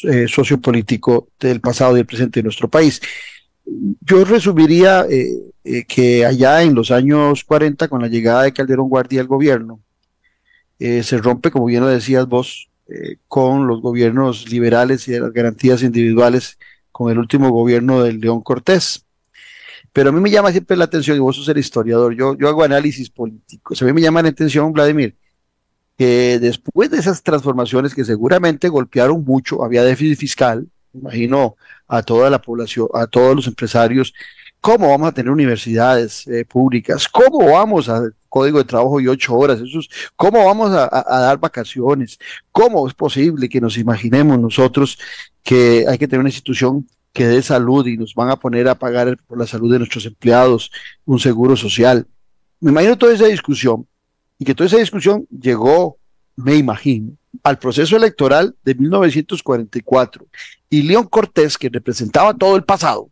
[0.04, 3.00] eh, sociopolítico del pasado y del presente de nuestro país.
[4.00, 9.20] Yo resumiría eh, que allá en los años 40, con la llegada de Calderón Guardia
[9.20, 9.80] al gobierno,
[10.78, 15.32] se rompe, como bien lo decías vos, eh, con los gobiernos liberales y de las
[15.32, 16.58] garantías individuales
[16.92, 19.04] con el último gobierno del León Cortés.
[19.92, 22.48] Pero a mí me llama siempre la atención, y vos sos el historiador, yo, yo
[22.48, 25.16] hago análisis políticos, a mí me llama la atención, Vladimir,
[25.96, 31.56] que después de esas transformaciones que seguramente golpearon mucho, había déficit fiscal, imagino
[31.88, 34.14] a toda la población, a todos los empresarios,
[34.60, 37.08] ¿cómo vamos a tener universidades eh, públicas?
[37.08, 39.60] ¿Cómo vamos a código de trabajo y ocho horas?
[39.60, 42.18] Eso es, ¿Cómo vamos a, a, a dar vacaciones?
[42.52, 44.98] ¿Cómo es posible que nos imaginemos nosotros
[45.42, 48.74] que hay que tener una institución que dé salud y nos van a poner a
[48.74, 50.70] pagar por la salud de nuestros empleados
[51.06, 52.06] un seguro social?
[52.60, 53.86] Me imagino toda esa discusión
[54.38, 55.96] y que toda esa discusión llegó,
[56.36, 57.12] me imagino,
[57.42, 60.26] al proceso electoral de 1944
[60.68, 63.08] y León Cortés, que representaba todo el pasado,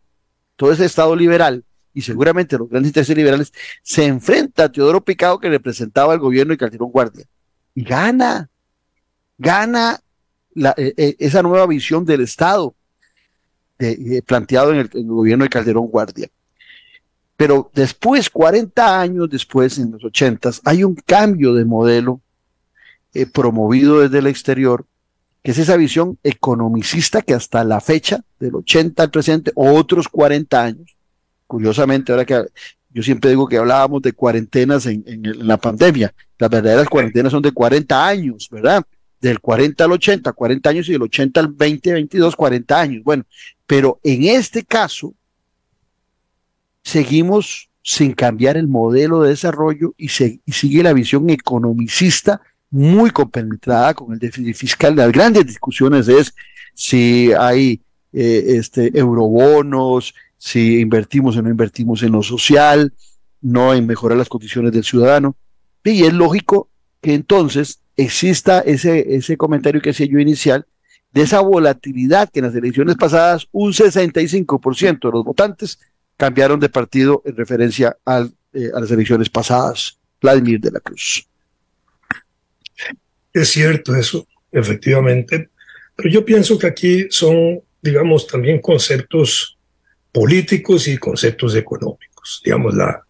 [0.55, 1.64] todo ese Estado liberal
[1.95, 6.51] y seguramente los grandes intereses liberales, se enfrenta a Teodoro Picado, que representaba el gobierno
[6.51, 7.25] de Calderón Guardia,
[7.73, 8.49] y gana,
[9.37, 10.01] gana
[10.55, 12.75] eh, eh, esa nueva visión del Estado
[13.79, 16.27] eh, planteado en el, gobierno de Calderón Guardia.
[17.37, 22.21] Pero después, 40 años después, en los 80, hay un cambio de modelo
[23.33, 24.85] promovido desde el exterior,
[25.41, 30.61] que es esa visión economicista que hasta la fecha, del 80 al presente, otros 40
[30.61, 30.94] años,
[31.47, 32.45] curiosamente, ahora que
[32.89, 37.31] yo siempre digo que hablábamos de cuarentenas en, en, en la pandemia, las verdaderas cuarentenas
[37.31, 38.83] son de 40 años, ¿verdad?
[39.19, 43.03] Del 40 al 80, 40 años y del 80 al 20, 22, 40 años.
[43.03, 43.25] Bueno,
[43.65, 45.13] pero en este caso,
[46.83, 52.41] seguimos sin cambiar el modelo de desarrollo y, se, y sigue la visión economicista
[52.71, 54.95] muy compenetrada con el déficit fiscal.
[54.95, 56.33] Las grandes discusiones es
[56.73, 57.81] si hay
[58.11, 62.93] eh, este, eurobonos, si invertimos o no invertimos en lo social,
[63.41, 65.35] no en mejorar las condiciones del ciudadano.
[65.83, 66.69] Y es lógico
[67.01, 70.65] que entonces exista ese, ese comentario que hacía yo inicial
[71.11, 75.79] de esa volatilidad que en las elecciones pasadas un 65% de los votantes
[76.17, 79.97] cambiaron de partido en referencia eh, a las elecciones pasadas.
[80.21, 81.27] Vladimir de la Cruz.
[83.31, 85.49] Es cierto eso, efectivamente,
[85.95, 89.54] pero yo pienso que aquí son, digamos, también conceptos
[90.15, 92.41] políticos y conceptos económicos.
[92.45, 93.03] Digamos, la,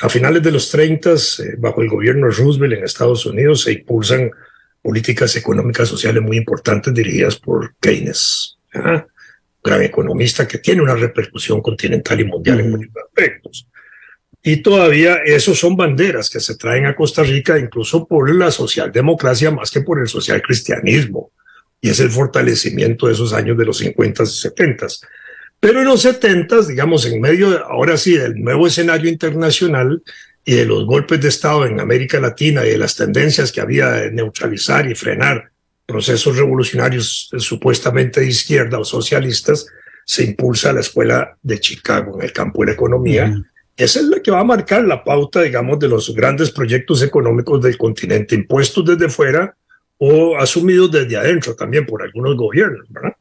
[0.00, 1.16] a finales de los 30, eh,
[1.58, 4.30] bajo el gobierno Roosevelt en Estados Unidos, se impulsan
[4.80, 9.04] políticas económicas sociales muy importantes dirigidas por Keynes, ¿ah?
[9.64, 13.66] gran economista que tiene una repercusión continental y mundial en muchos aspectos.
[14.40, 19.50] Y todavía esos son banderas que se traen a Costa Rica incluso por la socialdemocracia
[19.50, 21.32] más que por el socialcristianismo.
[21.80, 24.86] Y es el fortalecimiento de esos años de los 50 y 70.
[25.66, 30.00] Pero en los 70, digamos, en medio, de, ahora sí, del nuevo escenario internacional
[30.44, 33.90] y de los golpes de Estado en América Latina y de las tendencias que había
[33.90, 35.50] de neutralizar y frenar
[35.84, 39.66] procesos revolucionarios supuestamente de izquierda o socialistas,
[40.04, 43.26] se impulsa la escuela de Chicago en el campo de la economía.
[43.26, 43.44] Mm.
[43.76, 47.60] Esa es la que va a marcar la pauta, digamos, de los grandes proyectos económicos
[47.60, 49.56] del continente, impuestos desde fuera
[49.98, 53.16] o asumidos desde adentro también por algunos gobiernos, ¿verdad?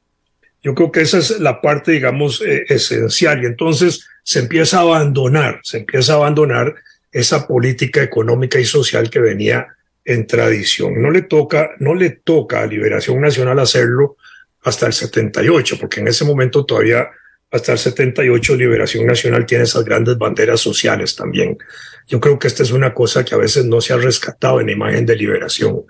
[0.66, 3.44] Yo creo que esa es la parte, digamos, eh, esencial.
[3.44, 6.74] Y entonces se empieza a abandonar, se empieza a abandonar
[7.12, 9.68] esa política económica y social que venía
[10.04, 11.00] en tradición.
[11.00, 14.18] No le toca, no le toca a Liberación Nacional hacerlo
[14.64, 17.10] hasta el 78, porque en ese momento todavía
[17.52, 21.60] hasta el 78 Liberación Nacional tiene esas grandes banderas sociales también.
[22.08, 24.66] Yo creo que esta es una cosa que a veces no se ha rescatado en
[24.66, 25.84] la imagen de Liberación,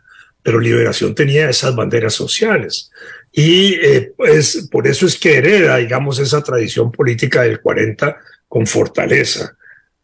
[0.43, 2.91] pero Liberación tenía esas banderas sociales.
[3.37, 8.17] Y eh, pues, por eso es que hereda, digamos, esa tradición política del 40
[8.47, 9.57] con fortaleza.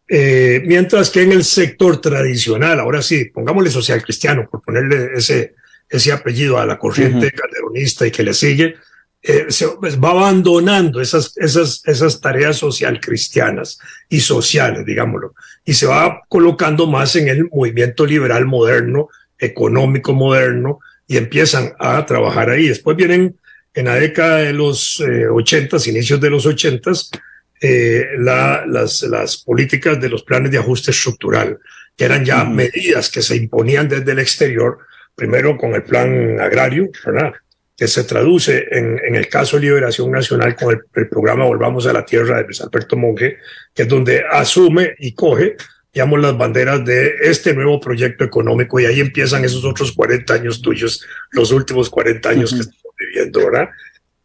[0.05, 5.55] Eh, mientras que en el sector tradicional, ahora sí, pongámosle social cristiano, por ponerle ese,
[5.89, 8.75] ese apellido a la corriente calderonista y que le sigue,
[9.21, 13.79] eh, se pues, va abandonando esas, esas, esas tareas social cristianas
[14.09, 19.07] y sociales, digámoslo, y se va colocando más en el movimiento liberal moderno,
[19.39, 20.79] económico moderno,
[21.11, 22.69] y empiezan a trabajar ahí.
[22.69, 23.35] Después vienen
[23.73, 27.11] en la década de los eh, ochentas, inicios de los ochentas,
[27.59, 31.59] eh, la, las, las políticas de los planes de ajuste estructural,
[31.97, 34.77] que eran ya medidas que se imponían desde el exterior,
[35.13, 37.33] primero con el plan agrario, ¿verdad?
[37.75, 41.87] que se traduce en, en, el caso de Liberación Nacional con el, el, programa Volvamos
[41.87, 43.37] a la Tierra de Luis Alberto Monge,
[43.73, 45.57] que es donde asume y coge
[45.93, 50.61] digamos, las banderas de este nuevo proyecto económico y ahí empiezan esos otros 40 años
[50.61, 53.69] tuyos, los últimos 40 años que estamos viviendo, ¿verdad?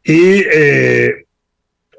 [0.05, 1.27] Y eh,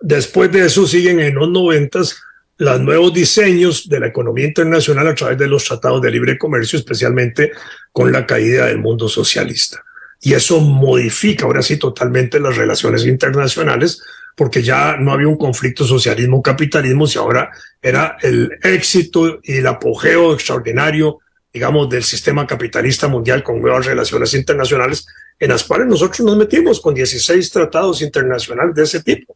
[0.01, 2.17] después de eso siguen en los noventas
[2.57, 6.79] los nuevos diseños de la economía internacional a través de los tratados de libre comercio,
[6.79, 7.51] especialmente
[7.91, 9.83] con la caída del mundo socialista.
[10.21, 14.01] Y eso modifica ahora sí totalmente las relaciones internacionales
[14.37, 17.49] porque ya no había un conflicto socialismo-capitalismo, si ahora
[17.81, 21.21] era el éxito y el apogeo extraordinario,
[21.51, 25.07] digamos, del sistema capitalista mundial con nuevas relaciones internacionales,
[25.39, 29.35] en las cuales nosotros nos metimos con 16 tratados internacionales de ese tipo.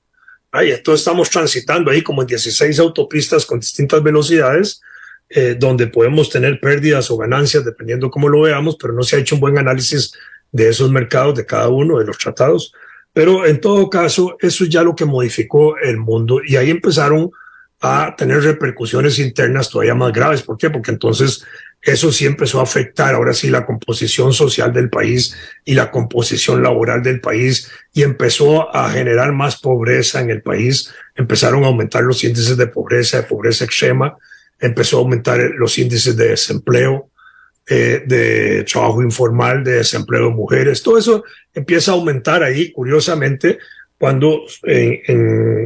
[0.51, 4.81] Ahí, entonces estamos transitando ahí como en 16 autopistas con distintas velocidades,
[5.29, 9.19] eh, donde podemos tener pérdidas o ganancias dependiendo cómo lo veamos, pero no se ha
[9.19, 10.13] hecho un buen análisis
[10.51, 12.71] de esos mercados, de cada uno de los tratados.
[13.13, 17.31] Pero en todo caso, eso es ya lo que modificó el mundo y ahí empezaron
[17.81, 20.43] a tener repercusiones internas todavía más graves.
[20.43, 20.69] ¿Por qué?
[20.69, 21.43] Porque entonces
[21.81, 25.35] eso sí empezó a afectar ahora sí la composición social del país
[25.65, 30.93] y la composición laboral del país y empezó a generar más pobreza en el país.
[31.15, 34.15] Empezaron a aumentar los índices de pobreza, de pobreza extrema,
[34.59, 37.09] empezó a aumentar los índices de desempleo,
[37.67, 40.81] eh, de trabajo informal, de desempleo de mujeres.
[40.83, 43.59] Todo eso empieza a aumentar ahí, curiosamente,
[43.97, 44.41] cuando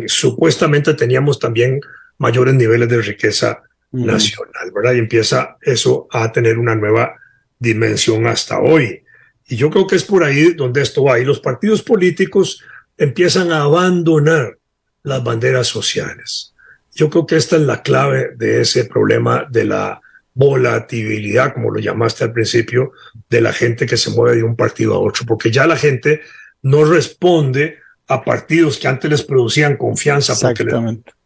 [0.08, 1.80] supuestamente teníamos también
[2.18, 4.94] mayores niveles de riqueza nacional, ¿verdad?
[4.94, 7.16] Y empieza eso a tener una nueva
[7.60, 9.04] dimensión hasta hoy.
[9.48, 11.20] Y yo creo que es por ahí donde esto va.
[11.20, 12.62] Y los partidos políticos
[12.98, 14.58] empiezan a abandonar
[15.04, 16.54] las banderas sociales.
[16.94, 20.02] Yo creo que esta es la clave de ese problema de la
[20.36, 22.92] volatilidad, como lo llamaste al principio,
[23.30, 26.22] de la gente que se mueve de un partido a otro, porque ya la gente
[26.62, 30.76] no responde a partidos que antes les producían confianza, porque les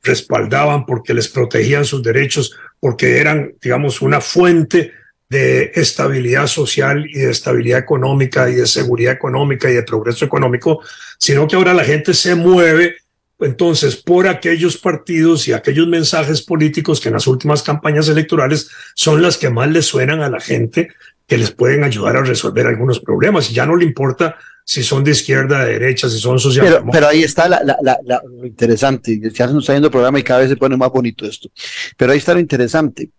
[0.03, 4.93] respaldaban, porque les protegían sus derechos, porque eran, digamos, una fuente
[5.28, 10.82] de estabilidad social y de estabilidad económica y de seguridad económica y de progreso económico,
[11.18, 12.95] sino que ahora la gente se mueve
[13.39, 19.21] entonces por aquellos partidos y aquellos mensajes políticos que en las últimas campañas electorales son
[19.21, 20.89] las que más le suenan a la gente
[21.25, 23.49] que les pueden ayudar a resolver algunos problemas.
[23.49, 24.35] Y ya no le importa
[24.65, 26.81] si son de izquierda, de derecha, si son sociales.
[26.91, 29.19] Pero, ahí está la, lo interesante.
[29.31, 31.49] Ya se nos está yendo el programa y cada vez se pone más bonito esto.
[31.95, 33.11] Pero ahí está lo interesante.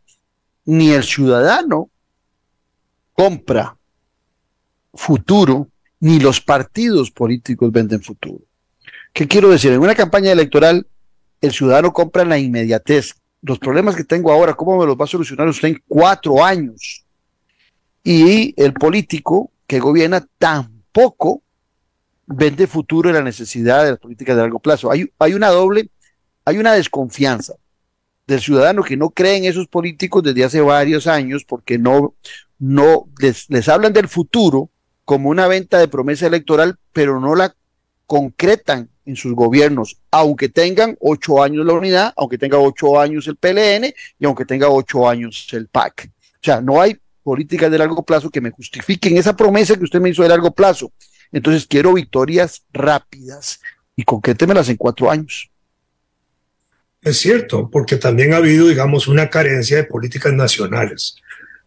[0.64, 1.88] Ni el ciudadano
[3.12, 3.76] compra
[4.92, 5.68] futuro,
[6.00, 8.44] ni los partidos políticos venden futuro.
[9.12, 9.72] ¿Qué quiero decir?
[9.72, 10.86] En una campaña electoral,
[11.40, 13.14] el ciudadano compra la inmediatez.
[13.42, 17.04] Los problemas que tengo ahora, ¿cómo me los va a solucionar usted en cuatro años?
[18.04, 21.42] Y el político que gobierna tampoco
[22.26, 24.90] vende futuro en la necesidad de las políticas de largo plazo.
[24.90, 25.90] Hay, hay una doble,
[26.44, 27.54] hay una desconfianza
[28.26, 32.14] del ciudadano que no cree en esos políticos desde hace varios años porque no,
[32.58, 34.70] no les, les hablan del futuro
[35.04, 37.54] como una venta de promesa electoral, pero no la
[38.06, 43.36] concretan en sus gobiernos, aunque tengan ocho años la unidad, aunque tenga ocho años el
[43.36, 46.10] PLN y aunque tenga ocho años el PAC.
[46.34, 50.00] O sea, no hay políticas de largo plazo que me justifiquen esa promesa que usted
[50.00, 50.92] me hizo de largo plazo.
[51.32, 53.60] Entonces quiero victorias rápidas
[53.94, 55.50] y concrétemelas en cuatro años.
[57.02, 61.16] Es cierto, porque también ha habido, digamos, una carencia de políticas nacionales.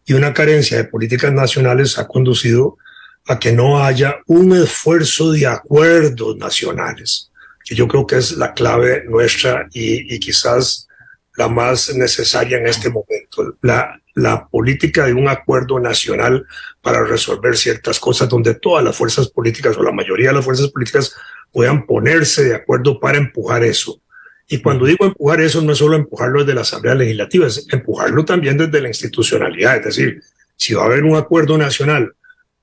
[0.05, 2.77] Y una carencia de políticas nacionales ha conducido
[3.25, 7.31] a que no haya un esfuerzo de acuerdos nacionales,
[7.63, 10.87] que yo creo que es la clave nuestra y, y quizás
[11.35, 13.57] la más necesaria en este momento.
[13.61, 16.45] La, la política de un acuerdo nacional
[16.81, 20.69] para resolver ciertas cosas donde todas las fuerzas políticas o la mayoría de las fuerzas
[20.69, 21.15] políticas
[21.51, 24.01] puedan ponerse de acuerdo para empujar eso.
[24.47, 28.25] Y cuando digo empujar eso, no es solo empujarlo desde la Asamblea Legislativa, es empujarlo
[28.25, 29.77] también desde la institucionalidad.
[29.77, 30.21] Es decir,
[30.55, 32.13] si va a haber un acuerdo nacional,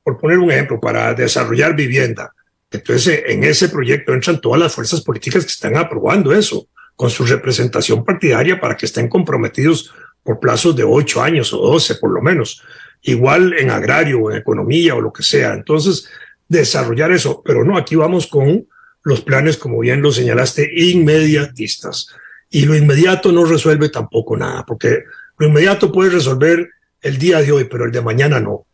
[0.03, 2.33] por poner un ejemplo, para desarrollar vivienda,
[2.71, 7.25] entonces en ese proyecto entran todas las fuerzas políticas que están aprobando eso, con su
[7.25, 9.93] representación partidaria para que estén comprometidos
[10.23, 12.63] por plazos de ocho años o doce por lo menos.
[13.03, 15.55] Igual en agrario o en economía o lo que sea.
[15.55, 16.07] Entonces,
[16.47, 17.43] desarrollar eso.
[17.45, 18.67] Pero no, aquí vamos con
[19.03, 22.09] los planes, como bien lo señalaste, inmediatistas.
[22.51, 25.05] Y lo inmediato no resuelve tampoco nada, porque
[25.39, 26.69] lo inmediato puede resolver
[27.01, 28.67] el día de hoy, pero el de mañana no.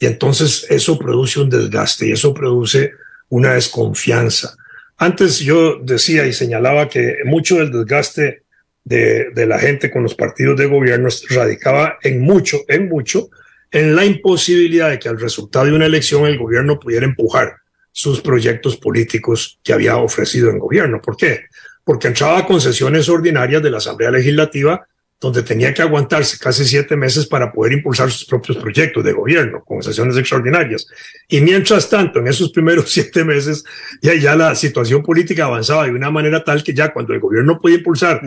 [0.00, 2.92] Y entonces eso produce un desgaste y eso produce
[3.28, 4.56] una desconfianza.
[4.96, 8.42] Antes yo decía y señalaba que mucho del desgaste
[8.84, 13.28] de, de, la gente con los partidos de gobierno radicaba en mucho, en mucho,
[13.70, 17.56] en la imposibilidad de que al resultado de una elección el gobierno pudiera empujar
[17.92, 21.02] sus proyectos políticos que había ofrecido en gobierno.
[21.02, 21.46] ¿Por qué?
[21.84, 24.86] Porque entraba a concesiones ordinarias de la Asamblea Legislativa
[25.20, 29.64] donde tenía que aguantarse casi siete meses para poder impulsar sus propios proyectos de gobierno,
[29.64, 30.86] con sesiones extraordinarias.
[31.28, 33.64] Y mientras tanto, en esos primeros siete meses,
[34.00, 37.60] ya, ya la situación política avanzaba de una manera tal que ya cuando el gobierno
[37.60, 38.22] podía impulsar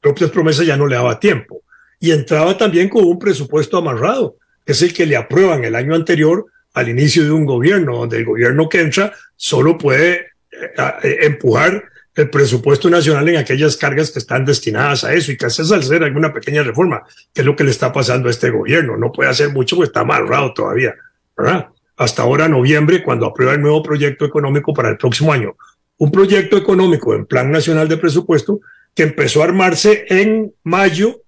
[0.00, 1.62] propias promesas ya no le daba tiempo.
[1.98, 4.36] Y entraba también con un presupuesto amarrado,
[4.66, 8.18] que es el que le aprueban el año anterior al inicio de un gobierno, donde
[8.18, 10.12] el gobierno que entra solo puede
[10.50, 10.72] eh,
[11.02, 11.84] eh, empujar
[12.14, 16.02] el presupuesto nacional en aquellas cargas que están destinadas a eso y que hace hacer
[16.04, 17.02] alguna pequeña reforma,
[17.32, 18.96] que es lo que le está pasando a este gobierno.
[18.96, 20.94] No puede hacer mucho porque está amarrado todavía,
[21.36, 21.68] ¿verdad?
[21.96, 25.56] Hasta ahora, noviembre, cuando aprueba el nuevo proyecto económico para el próximo año.
[25.98, 28.60] Un proyecto económico en Plan Nacional de Presupuesto
[28.94, 31.22] que empezó a armarse en mayo.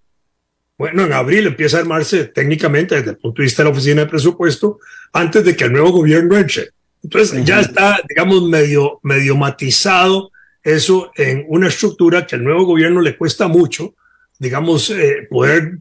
[0.79, 4.03] Bueno, en abril empieza a armarse técnicamente desde el punto de vista de la Oficina
[4.03, 4.79] de Presupuesto
[5.13, 6.71] antes de que el nuevo gobierno entre.
[7.03, 10.31] Entonces ya está, digamos, medio, medio matizado
[10.67, 13.95] eso en una estructura que al nuevo gobierno le cuesta mucho,
[14.37, 15.79] digamos, eh, poder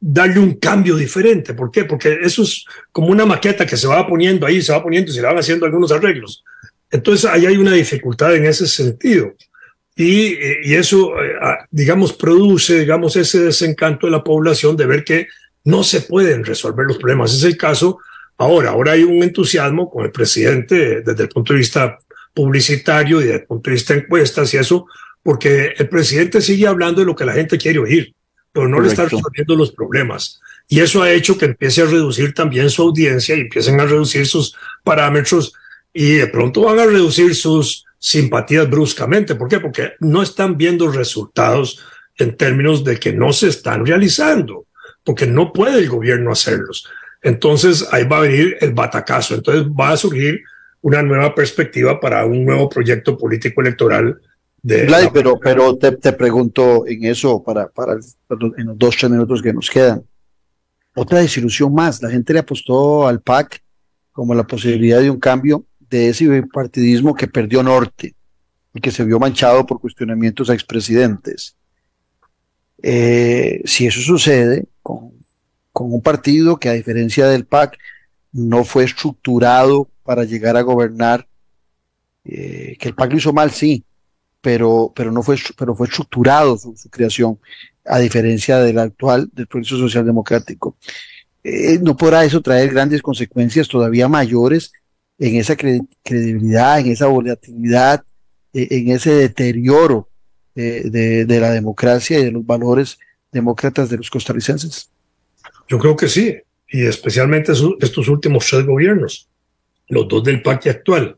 [0.00, 1.54] darle un cambio diferente.
[1.54, 1.84] ¿Por qué?
[1.84, 5.14] Porque eso es como una maqueta que se va poniendo ahí, se va poniendo y
[5.14, 6.44] se le van haciendo algunos arreglos.
[6.90, 9.34] Entonces ahí hay una dificultad en ese sentido.
[9.94, 11.34] Y, y eso, eh,
[11.70, 15.28] digamos, produce, digamos, ese desencanto de la población de ver que
[15.62, 17.32] no se pueden resolver los problemas.
[17.34, 18.00] Es el caso
[18.36, 18.70] ahora.
[18.70, 21.98] Ahora hay un entusiasmo con el presidente desde el punto de vista
[22.38, 24.86] publicitario y desde el punto de vista de encuestas y eso,
[25.24, 28.14] porque el presidente sigue hablando de lo que la gente quiere oír,
[28.52, 30.40] pero no le está resolviendo los problemas.
[30.68, 34.24] Y eso ha hecho que empiece a reducir también su audiencia y empiecen a reducir
[34.24, 35.52] sus parámetros
[35.92, 39.34] y de pronto van a reducir sus simpatías bruscamente.
[39.34, 39.58] ¿Por qué?
[39.58, 41.84] Porque no están viendo resultados
[42.18, 44.66] en términos de que no se están realizando,
[45.02, 46.88] porque no puede el gobierno hacerlos.
[47.20, 49.34] Entonces ahí va a venir el batacazo.
[49.34, 50.40] Entonces va a surgir
[50.82, 54.20] una nueva perspectiva para un nuevo proyecto político electoral.
[54.62, 59.40] De pero, pero te, te, pregunto en eso, para, para en los dos, tres minutos
[59.40, 60.02] que nos quedan.
[60.94, 63.62] Otra desilusión más, la gente le apostó al PAC
[64.12, 68.14] como la posibilidad de un cambio de ese partidismo que perdió norte
[68.74, 71.56] y que se vio manchado por cuestionamientos a expresidentes.
[72.82, 75.12] Eh, si eso sucede con,
[75.72, 77.78] con un partido que a diferencia del PAC
[78.32, 81.28] no fue estructurado para llegar a gobernar,
[82.24, 83.84] eh, que el PAC lo hizo mal, sí,
[84.40, 87.38] pero, pero, no fue, pero fue estructurado su, creación,
[87.84, 90.78] a diferencia del actual, del proceso social democrático.
[91.44, 94.72] Eh, no podrá eso traer grandes consecuencias todavía mayores
[95.18, 98.02] en esa credibilidad, en esa volatilidad,
[98.54, 100.08] eh, en ese deterioro
[100.54, 102.98] de, de, la democracia y de los valores
[103.30, 104.88] demócratas de los costarricenses?
[105.68, 106.34] Yo creo que sí,
[106.66, 109.28] y especialmente estos últimos tres gobiernos
[109.88, 111.16] los dos del PAC actual,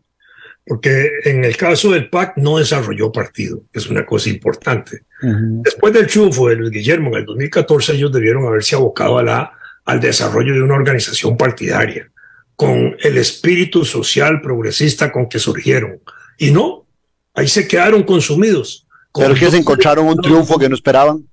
[0.64, 5.02] porque en el caso del PAC no desarrolló partido, que es una cosa importante.
[5.22, 9.52] Después del triunfo de Luis Guillermo en el 2014, ellos debieron haberse abocado a la,
[9.84, 12.10] al desarrollo de una organización partidaria,
[12.56, 16.00] con el espíritu social progresista con que surgieron.
[16.38, 16.86] Y no,
[17.34, 18.86] ahí se quedaron consumidos.
[19.12, 21.26] Pero que se encontraron un triunfo que no esperaban.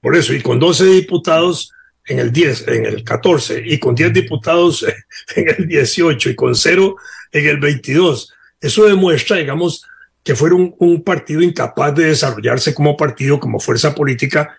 [0.00, 1.72] Por eso, y con 12 diputados
[2.06, 4.84] en el 10, en el 14 y con 10 diputados
[5.36, 6.96] en el 18 y con 0
[7.32, 8.32] en el 22.
[8.60, 9.84] Eso demuestra, digamos,
[10.22, 14.56] que fueron un partido incapaz de desarrollarse como partido, como fuerza política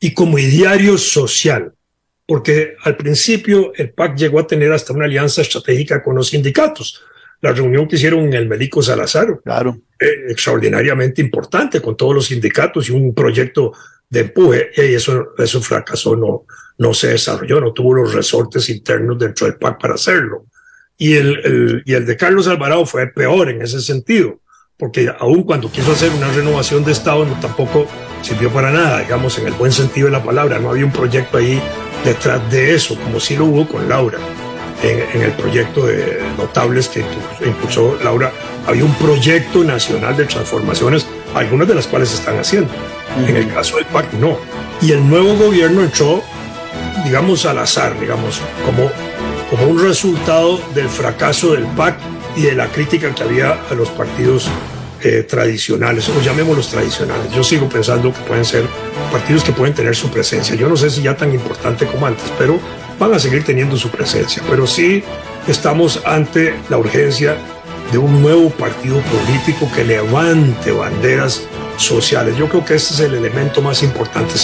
[0.00, 1.72] y como ideario social.
[2.26, 7.02] porque al principio el PAC llegó a tener hasta una alianza estratégica con los sindicatos.
[7.42, 9.78] La reunión que hicieron en el Médico Salazar, claro.
[10.00, 13.74] Eh, extraordinariamente importante con todos los sindicatos y un proyecto
[14.14, 16.46] de empuje, y eso, eso fracasó, no,
[16.78, 20.46] no se desarrolló, no tuvo los resortes internos dentro del PAC para hacerlo.
[20.96, 24.40] Y el, el, y el de Carlos Alvarado fue peor en ese sentido,
[24.78, 27.88] porque aun cuando quiso hacer una renovación de Estado, no tampoco
[28.22, 30.60] sirvió para nada, digamos, en el buen sentido de la palabra.
[30.60, 31.60] No había un proyecto ahí
[32.04, 34.18] detrás de eso, como sí lo hubo con Laura.
[34.82, 37.04] En, en el proyecto de notables que
[37.44, 38.32] impulsó Laura,
[38.66, 42.72] había un proyecto nacional de transformaciones, algunas de las cuales se están haciendo.
[43.16, 44.38] En el caso del PAC, no.
[44.80, 46.22] Y el nuevo gobierno entró,
[47.04, 48.90] digamos, al azar, digamos, como,
[49.50, 51.96] como un resultado del fracaso del PAC
[52.36, 54.48] y de la crítica que había a los partidos
[55.02, 57.30] eh, tradicionales, o llamémoslos tradicionales.
[57.32, 58.64] Yo sigo pensando que pueden ser
[59.12, 60.54] partidos que pueden tener su presencia.
[60.56, 62.58] Yo no sé si ya tan importante como antes, pero
[62.98, 64.42] van a seguir teniendo su presencia.
[64.48, 65.04] Pero sí
[65.46, 67.36] estamos ante la urgencia
[67.92, 71.42] de un nuevo partido político que levante banderas
[71.76, 72.36] sociales.
[72.36, 74.34] Yo creo que este es el elemento más importante.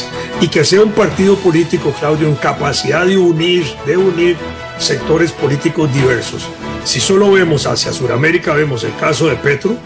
[0.41, 4.37] Y que sea un partido político, Claudio, en capacidad de unir, de unir
[4.79, 6.47] sectores políticos diversos.
[6.85, 9.77] Si solo vemos hacia Sudamérica, vemos el caso de Petro,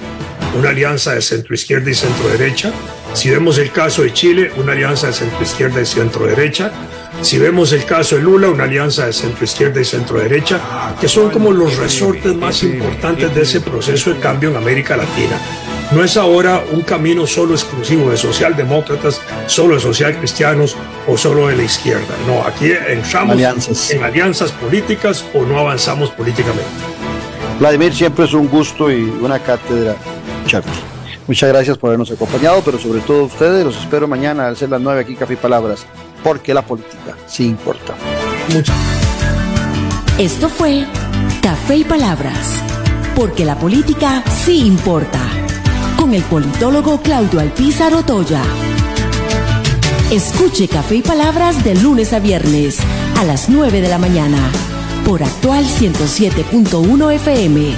[0.57, 2.72] una alianza de centro izquierda y centro derecha.
[3.12, 6.72] Si vemos el caso de Chile, una alianza de centro izquierda y centro derecha.
[7.22, 10.61] Si vemos el caso de Lula, una alianza de centro izquierda y centro derecha,
[11.01, 15.40] que son como los resortes más importantes de ese proceso de cambio en América Latina.
[15.93, 20.76] No es ahora un camino solo exclusivo de socialdemócratas, solo de socialcristianos
[21.07, 22.14] o solo de la izquierda.
[22.26, 26.64] No, aquí entramos en alianzas políticas o no avanzamos políticamente.
[27.61, 29.95] Vladimir, siempre es un gusto y una cátedra,
[30.47, 30.72] Charlie.
[31.26, 34.80] Muchas gracias por habernos acompañado, pero sobre todo ustedes, los espero mañana al ser las
[34.80, 35.87] 9 aquí Café y Palabras,
[36.22, 37.95] porque la política sí importa.
[40.18, 40.85] Esto fue
[41.41, 42.61] Café y Palabras,
[43.14, 45.43] porque la política sí importa
[46.05, 48.43] con el politólogo Claudio Alpizar Otoya.
[50.11, 52.79] Escuche Café y Palabras de lunes a viernes
[53.17, 54.37] a las 9 de la mañana
[55.07, 57.73] por actual 107.1 FM.